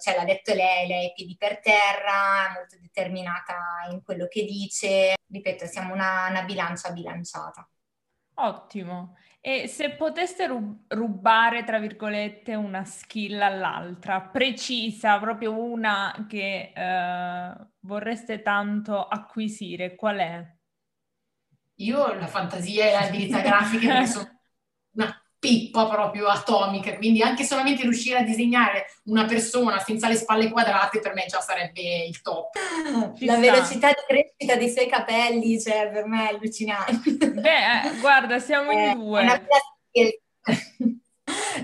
cioè 0.01 0.15
l'ha 0.15 0.25
detto 0.25 0.55
lei, 0.55 0.87
lei 0.87 1.09
è 1.09 1.13
piedi 1.13 1.35
per 1.37 1.59
terra, 1.59 2.49
è 2.49 2.53
molto 2.55 2.77
determinata 2.81 3.89
in 3.91 4.05
quello 4.05 4.29
che 4.29 4.45
dice, 4.45 5.17
ripeto, 5.27 5.67
siamo 5.67 5.93
una, 5.95 6.29
una 6.31 6.43
bilancia 6.45 6.93
bilanciata. 6.93 7.69
Ottimo. 8.35 9.17
E 9.47 9.69
se 9.69 9.91
poteste 9.91 10.49
rubare, 10.89 11.63
tra 11.63 11.79
virgolette, 11.79 12.57
una 12.57 12.85
skill 12.85 13.41
all'altra, 13.41 14.21
precisa, 14.21 15.21
proprio 15.21 15.57
una 15.57 16.27
che 16.29 16.73
eh, 16.75 17.67
vorreste 17.83 18.43
tanto 18.43 19.07
acquisire, 19.07 19.95
qual 19.95 20.17
è? 20.17 20.57
Io 21.77 22.13
la 22.15 22.27
fantasia 22.27 22.87
e 22.87 22.91
l'abilità 22.91 23.39
grafica 23.39 24.05
sono 24.05 24.41
una 24.97 25.26
pippa 25.47 25.87
proprio 25.87 26.27
atomica, 26.27 26.97
quindi 26.97 27.23
anche 27.23 27.45
solamente 27.45 27.83
riuscire 27.83 28.19
a 28.19 28.23
disegnare 28.23 28.87
una 29.05 29.27
persona 29.27 29.79
senza 29.79 30.09
le 30.09 30.17
spalle 30.17 30.51
quadrate 30.51 30.99
per 30.99 31.15
me 31.15 31.27
già 31.27 31.41
sarebbe 31.41 32.05
il 32.05 32.21
top. 32.21 32.57
Ci 33.17 33.25
la 33.27 33.35
sta. 33.35 33.41
velocità 33.41 33.89
di 33.91 34.05
crescita 34.09 34.57
dei 34.57 34.71
suoi 34.71 34.89
capelli, 34.89 35.61
cioè 35.61 35.89
per 35.93 36.07
me 36.07 36.29
è 36.29 36.33
allucinante. 36.33 37.31
Beh, 37.31 37.51
eh, 37.51 38.01
guarda, 38.01 38.41
siamo 38.41 38.73
in 38.73 38.79
eh, 38.79 38.95
due. 38.95 39.47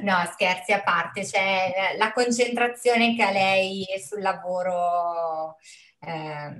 No, 0.02 0.28
scherzi 0.32 0.72
a 0.72 0.82
parte, 0.82 1.24
cioè 1.24 1.94
la 1.96 2.12
concentrazione 2.12 3.14
che 3.14 3.22
ha 3.22 3.30
lei 3.30 3.86
sul 4.04 4.20
lavoro, 4.20 5.56
eh, 6.00 6.50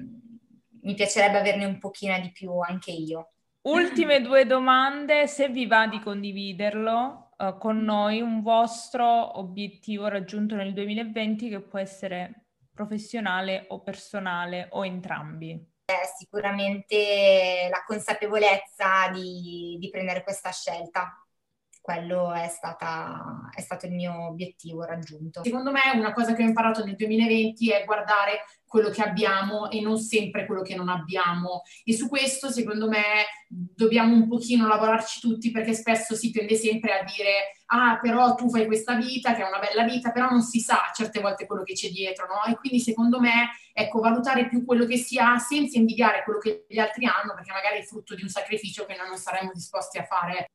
mi 0.82 0.94
piacerebbe 0.94 1.38
averne 1.38 1.64
un 1.64 1.78
pochino 1.78 2.16
di 2.20 2.30
più 2.30 2.56
anche 2.58 2.92
io. 2.92 3.32
Ultime 3.62 4.20
due 4.22 4.46
domande, 4.46 5.26
se 5.26 5.48
vi 5.48 5.66
va 5.66 5.86
di 5.86 6.00
condividerlo 6.00 7.30
uh, 7.36 7.58
con 7.58 7.78
noi, 7.78 8.20
un 8.20 8.42
vostro 8.42 9.38
obiettivo 9.38 10.08
raggiunto 10.08 10.54
nel 10.56 10.72
2020 10.72 11.48
che 11.48 11.60
può 11.60 11.78
essere 11.78 12.46
professionale 12.74 13.66
o 13.68 13.82
personale 13.82 14.68
o 14.70 14.84
entrambi. 14.84 15.50
Eh, 15.84 16.06
sicuramente 16.16 17.68
la 17.70 17.84
consapevolezza 17.86 19.08
di, 19.12 19.76
di 19.78 19.90
prendere 19.90 20.22
questa 20.22 20.50
scelta, 20.50 21.12
quello 21.82 22.32
è, 22.32 22.48
stata, 22.48 23.50
è, 23.54 23.60
stato 23.60 23.86
il 23.86 23.92
mio 23.92 24.28
obiettivo 24.28 24.84
raggiunto. 24.84 25.42
Secondo 25.42 25.70
me 25.70 25.80
una 25.94 26.12
cosa 26.12 26.32
che 26.32 26.42
ho 26.42 26.46
imparato 26.46 26.84
nel 26.84 26.96
2020 26.96 27.70
è 27.70 27.84
guardare 27.84 28.44
quello 28.64 28.88
che 28.88 29.02
abbiamo 29.02 29.68
e 29.68 29.82
non 29.82 29.98
sempre 29.98 30.46
quello 30.46 30.62
che 30.62 30.74
non 30.74 30.88
abbiamo. 30.88 31.62
E 31.84 31.92
su 31.92 32.08
questo, 32.08 32.50
secondo 32.50 32.88
me, 32.88 33.02
dobbiamo 33.48 34.14
un 34.14 34.28
pochino 34.28 34.66
lavorarci 34.66 35.20
tutti 35.20 35.50
perché 35.50 35.74
spesso 35.74 36.14
si 36.14 36.30
tende 36.30 36.54
sempre 36.54 36.98
a 36.98 37.04
dire 37.04 37.56
ah, 37.72 37.98
però 38.00 38.34
tu 38.34 38.50
fai 38.50 38.66
questa 38.66 38.94
vita, 38.94 39.34
che 39.34 39.42
è 39.42 39.48
una 39.48 39.58
bella 39.58 39.84
vita, 39.84 40.12
però 40.12 40.28
non 40.28 40.42
si 40.42 40.60
sa 40.60 40.90
certe 40.94 41.20
volte 41.20 41.46
quello 41.46 41.62
che 41.62 41.72
c'è 41.72 41.88
dietro, 41.88 42.26
no? 42.26 42.44
E 42.52 42.56
quindi 42.56 42.80
secondo 42.80 43.18
me, 43.18 43.50
ecco, 43.72 44.00
valutare 44.00 44.46
più 44.48 44.64
quello 44.64 44.84
che 44.84 44.98
si 44.98 45.18
ha 45.18 45.38
senza 45.38 45.78
invidiare 45.78 46.22
quello 46.22 46.38
che 46.38 46.66
gli 46.68 46.78
altri 46.78 47.06
hanno, 47.06 47.34
perché 47.34 47.50
magari 47.50 47.78
è 47.78 47.84
frutto 47.84 48.14
di 48.14 48.22
un 48.22 48.28
sacrificio 48.28 48.84
che 48.84 48.94
noi 48.96 49.08
non 49.08 49.16
saremmo 49.16 49.52
disposti 49.54 49.98
a 49.98 50.04
fare. 50.04 50.50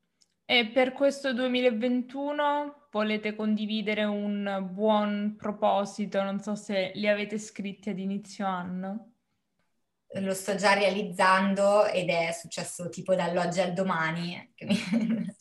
E 0.49 0.69
per 0.69 0.93
questo 0.93 1.33
2021 1.33 2.87
volete 2.89 3.35
condividere 3.35 4.05
un 4.05 4.69
buon 4.71 5.35
proposito? 5.37 6.23
Non 6.23 6.39
so 6.39 6.55
se 6.55 6.93
li 6.95 7.09
avete 7.09 7.37
scritti 7.37 7.89
ad 7.89 7.99
inizio 7.99 8.45
anno. 8.45 9.11
Lo 10.13 10.33
sto 10.33 10.55
già 10.55 10.71
realizzando 10.71 11.85
ed 11.87 12.07
è 12.07 12.31
successo 12.31 12.87
tipo 12.87 13.13
dall'oggi 13.13 13.59
al 13.59 13.73
domani 13.73 14.53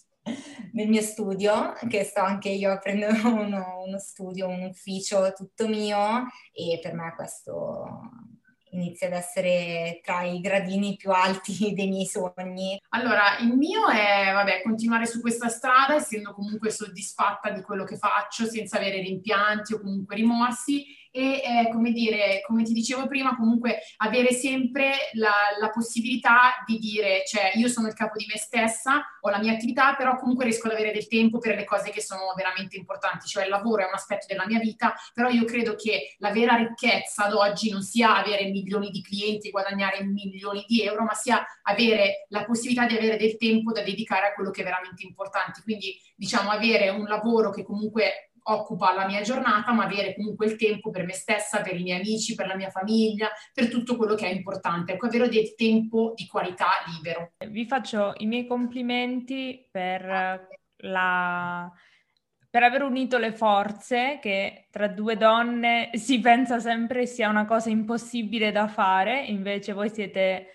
nel 0.73 0.89
mio 0.89 1.03
studio, 1.03 1.75
che 1.89 2.03
sto 2.03 2.23
anche 2.23 2.49
io 2.49 2.73
aprendo 2.73 3.07
uno, 3.31 3.85
uno 3.87 3.99
studio, 4.01 4.49
un 4.49 4.63
ufficio 4.63 5.33
tutto 5.33 5.69
mio 5.69 6.25
e 6.53 6.81
per 6.83 6.95
me 6.95 7.15
questo 7.15 8.11
inizia 8.77 9.07
ad 9.09 9.15
essere 9.15 10.01
tra 10.03 10.23
i 10.23 10.41
gradini 10.41 10.97
più 10.97 11.11
alti 11.11 11.73
dei 11.75 11.89
miei 11.89 12.07
sogni? 12.07 12.81
Allora, 12.91 13.39
il 13.41 13.55
mio 13.55 13.89
è, 13.89 14.31
vabbè, 14.33 14.63
continuare 14.63 15.07
su 15.07 15.21
questa 15.21 15.49
strada, 15.49 15.95
essendo 15.95 16.33
comunque 16.33 16.71
soddisfatta 16.71 17.51
di 17.51 17.63
quello 17.63 17.85
che 17.85 17.97
faccio, 17.97 18.47
senza 18.47 18.77
avere 18.77 19.01
rimpianti 19.01 19.75
o 19.75 19.81
comunque 19.81 20.17
rimorsi 20.17 20.85
e 21.17 21.41
eh, 21.43 21.71
come 21.73 21.93
dire, 21.93 22.43
come 22.47 22.63
ti 22.63 22.75
dicevo 22.75 23.07
prima, 23.07 23.35
comunque 23.37 23.79
avere 23.99 24.33
sempre 24.33 24.93
la, 25.15 25.33
la, 25.59 25.71
possibilità 25.71 26.63
di 26.67 26.77
dire, 26.77 27.23
cioè 27.25 27.53
io 27.55 27.69
sono 27.69 27.87
il 27.89 27.95
capo 27.95 28.19
di 28.19 28.27
me 28.29 28.37
stessa, 28.37 29.03
ho 29.23 29.31
la 29.31 29.39
mia 29.39 29.53
attività, 29.53 29.95
però 29.95 30.17
comunque 30.17 30.45
riesco 30.45 30.67
ad 30.67 30.75
avere 30.75 30.93
del 30.93 31.09
tempo 31.09 31.39
per 31.39 31.57
le 31.57 31.65
cose 31.65 31.89
che 31.89 32.03
sono 32.03 32.35
veramente 32.37 32.77
importanti, 32.77 33.29
cioè 33.29 33.45
il 33.45 33.49
lavoro 33.49 33.83
è 33.83 33.87
un 33.87 33.95
aspetto 33.95 34.27
della 34.29 34.45
mia 34.47 34.59
vita, 34.59 34.95
però 35.15 35.31
io 35.31 35.45
credo 35.45 35.75
che 35.75 36.17
la 36.19 36.33
vera 36.33 36.55
ricchezza 36.57 37.25
ad 37.25 37.33
oggi 37.33 37.71
non 37.71 37.81
sia 37.81 38.15
avere 38.15 38.51
milioni 38.51 38.91
di 38.91 39.01
clienti, 39.01 39.51
guadagnare 39.51 40.05
milioni 40.05 40.67
di 40.69 40.83
euro, 40.83 41.05
ma 41.05 41.15
sia 41.15 41.43
avere 41.63 42.27
la 42.29 42.45
possibilità 42.45 42.85
di 42.85 42.95
avere 42.95 43.17
del 43.17 43.39
tempo 43.39 43.73
da 43.73 43.81
dedicare 43.81 44.27
a 44.27 44.35
quello 44.35 44.51
che 44.51 44.61
è 44.61 44.65
veramente 44.65 45.03
importante. 45.03 45.63
Quindi 45.63 45.99
diciamo 46.15 46.51
avere 46.51 46.91
un 46.91 47.05
lavoro 47.05 47.49
che 47.49 47.65
comunque 47.65 48.33
occupa 48.49 48.93
la 48.95 49.07
mia 49.07 49.23
giornata, 49.23 49.73
ma 49.73 49.85
avere 49.85 50.15
comunque 50.15 50.47
il 50.47 50.57
tempo 50.57 50.91
per 50.91 51.05
me 51.05 51.13
stessa, 51.13 51.61
per 51.63 51.79
i 51.79 51.83
miei 51.83 52.01
amici, 52.01 52.35
per 52.35 52.47
la 52.47 52.57
mia 52.57 52.71
famiglia, 52.71 53.31
per 53.53 53.69
tutto 53.69 53.97
quello 53.97 54.15
che 54.15 54.27
è 54.27 54.33
importante. 54.33 54.93
Ecco, 54.93 55.07
avere 55.07 55.29
del 55.29 55.55
tempo 55.55 56.13
di 56.15 56.27
qualità 56.27 56.67
libero. 56.87 57.33
Vi 57.47 57.67
faccio 57.67 58.15
i 58.19 58.27
miei 58.27 58.47
complimenti 58.47 59.69
per 59.71 60.49
la 60.79 61.73
per 62.49 62.65
aver 62.65 62.85
unito 62.85 63.19
le 63.19 63.33
forze, 63.33 64.19
che 64.19 64.69
tra 64.71 64.89
due 64.89 65.19
donne 65.19 65.91
si 65.93 66.21
pensa 66.21 66.59
sempre 66.59 67.05
sia 67.05 67.29
una 67.29 67.45
cosa 67.45 67.69
impossibile 67.69 68.51
da 68.51 68.67
fare, 68.67 69.27
invece 69.27 69.75
voi 69.75 69.91
siete 69.91 70.47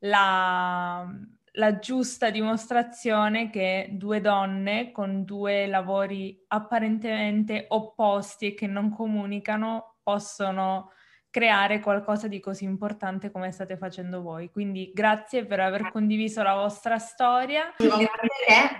la, 0.00 1.04
la 1.52 1.78
giusta 1.78 2.30
dimostrazione 2.30 3.50
che 3.50 3.88
due 3.92 4.20
donne 4.20 4.92
con 4.92 5.24
due 5.24 5.66
lavori 5.66 6.44
apparentemente 6.48 7.64
opposti 7.68 8.48
e 8.48 8.54
che 8.54 8.66
non 8.66 8.90
comunicano 8.90 9.96
possono 10.02 10.92
creare 11.30 11.78
qualcosa 11.78 12.26
di 12.26 12.40
così 12.40 12.64
importante 12.64 13.30
come 13.30 13.52
state 13.52 13.76
facendo 13.76 14.20
voi. 14.20 14.50
Quindi 14.50 14.90
grazie 14.92 15.46
per 15.46 15.60
aver 15.60 15.90
condiviso 15.90 16.42
la 16.42 16.54
vostra 16.54 16.98
storia. 16.98 17.72
Volevo 17.78 18.10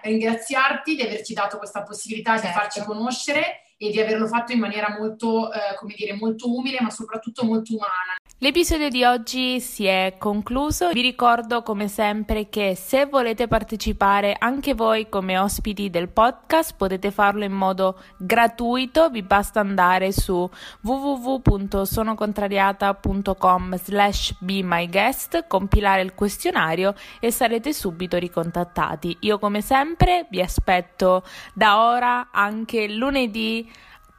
ringraziarti 0.03 0.97
di 0.97 1.03
averci 1.03 1.33
dato 1.33 1.59
questa 1.59 1.83
possibilità 1.83 2.33
certo. 2.33 2.47
di 2.47 2.53
farci 2.53 2.85
conoscere 2.85 3.61
e 3.83 3.91
di 3.91 3.99
averlo 3.99 4.27
fatto 4.27 4.53
in 4.53 4.59
maniera 4.59 4.95
molto, 4.99 5.51
eh, 5.51 5.75
come 5.79 5.95
dire, 5.97 6.13
molto 6.13 6.55
umile, 6.55 6.83
ma 6.83 6.91
soprattutto 6.91 7.47
molto 7.47 7.77
umana. 7.77 8.19
L'episodio 8.43 8.89
di 8.91 9.05
oggi 9.05 9.61
si 9.61 9.87
è 9.87 10.17
concluso. 10.19 10.91
Vi 10.93 11.01
ricordo 11.01 11.63
come 11.63 11.89
sempre 11.89 12.51
che 12.51 12.75
se 12.75 13.07
volete 13.07 13.49
partecipare 13.49 14.37
anche 14.39 14.75
voi 14.75 15.09
come 15.09 15.39
ospiti 15.39 15.89
del 15.89 16.09
podcast 16.09 16.75
potete 16.77 17.11
farlo 17.11 17.45
in 17.45 17.53
modo 17.53 17.99
gratuito. 18.19 19.09
Vi 19.09 19.23
basta 19.23 19.61
andare 19.61 20.13
su 20.13 20.47
www.sonocontrariata.com 20.83 23.77
slash 23.77 24.35
be 24.41 24.63
my 24.63 24.87
guest, 24.89 25.47
compilare 25.47 26.03
il 26.03 26.15
questionario 26.15 26.95
e 27.19 27.31
sarete 27.31 27.73
subito 27.73 28.19
ricontattati. 28.19 29.17
Io 29.21 29.39
come 29.39 29.63
sempre 29.63 30.27
vi 30.31 30.41
aspetto 30.41 31.23
da 31.55 31.87
ora 31.87 32.29
anche 32.31 32.89
lunedì 32.89 33.69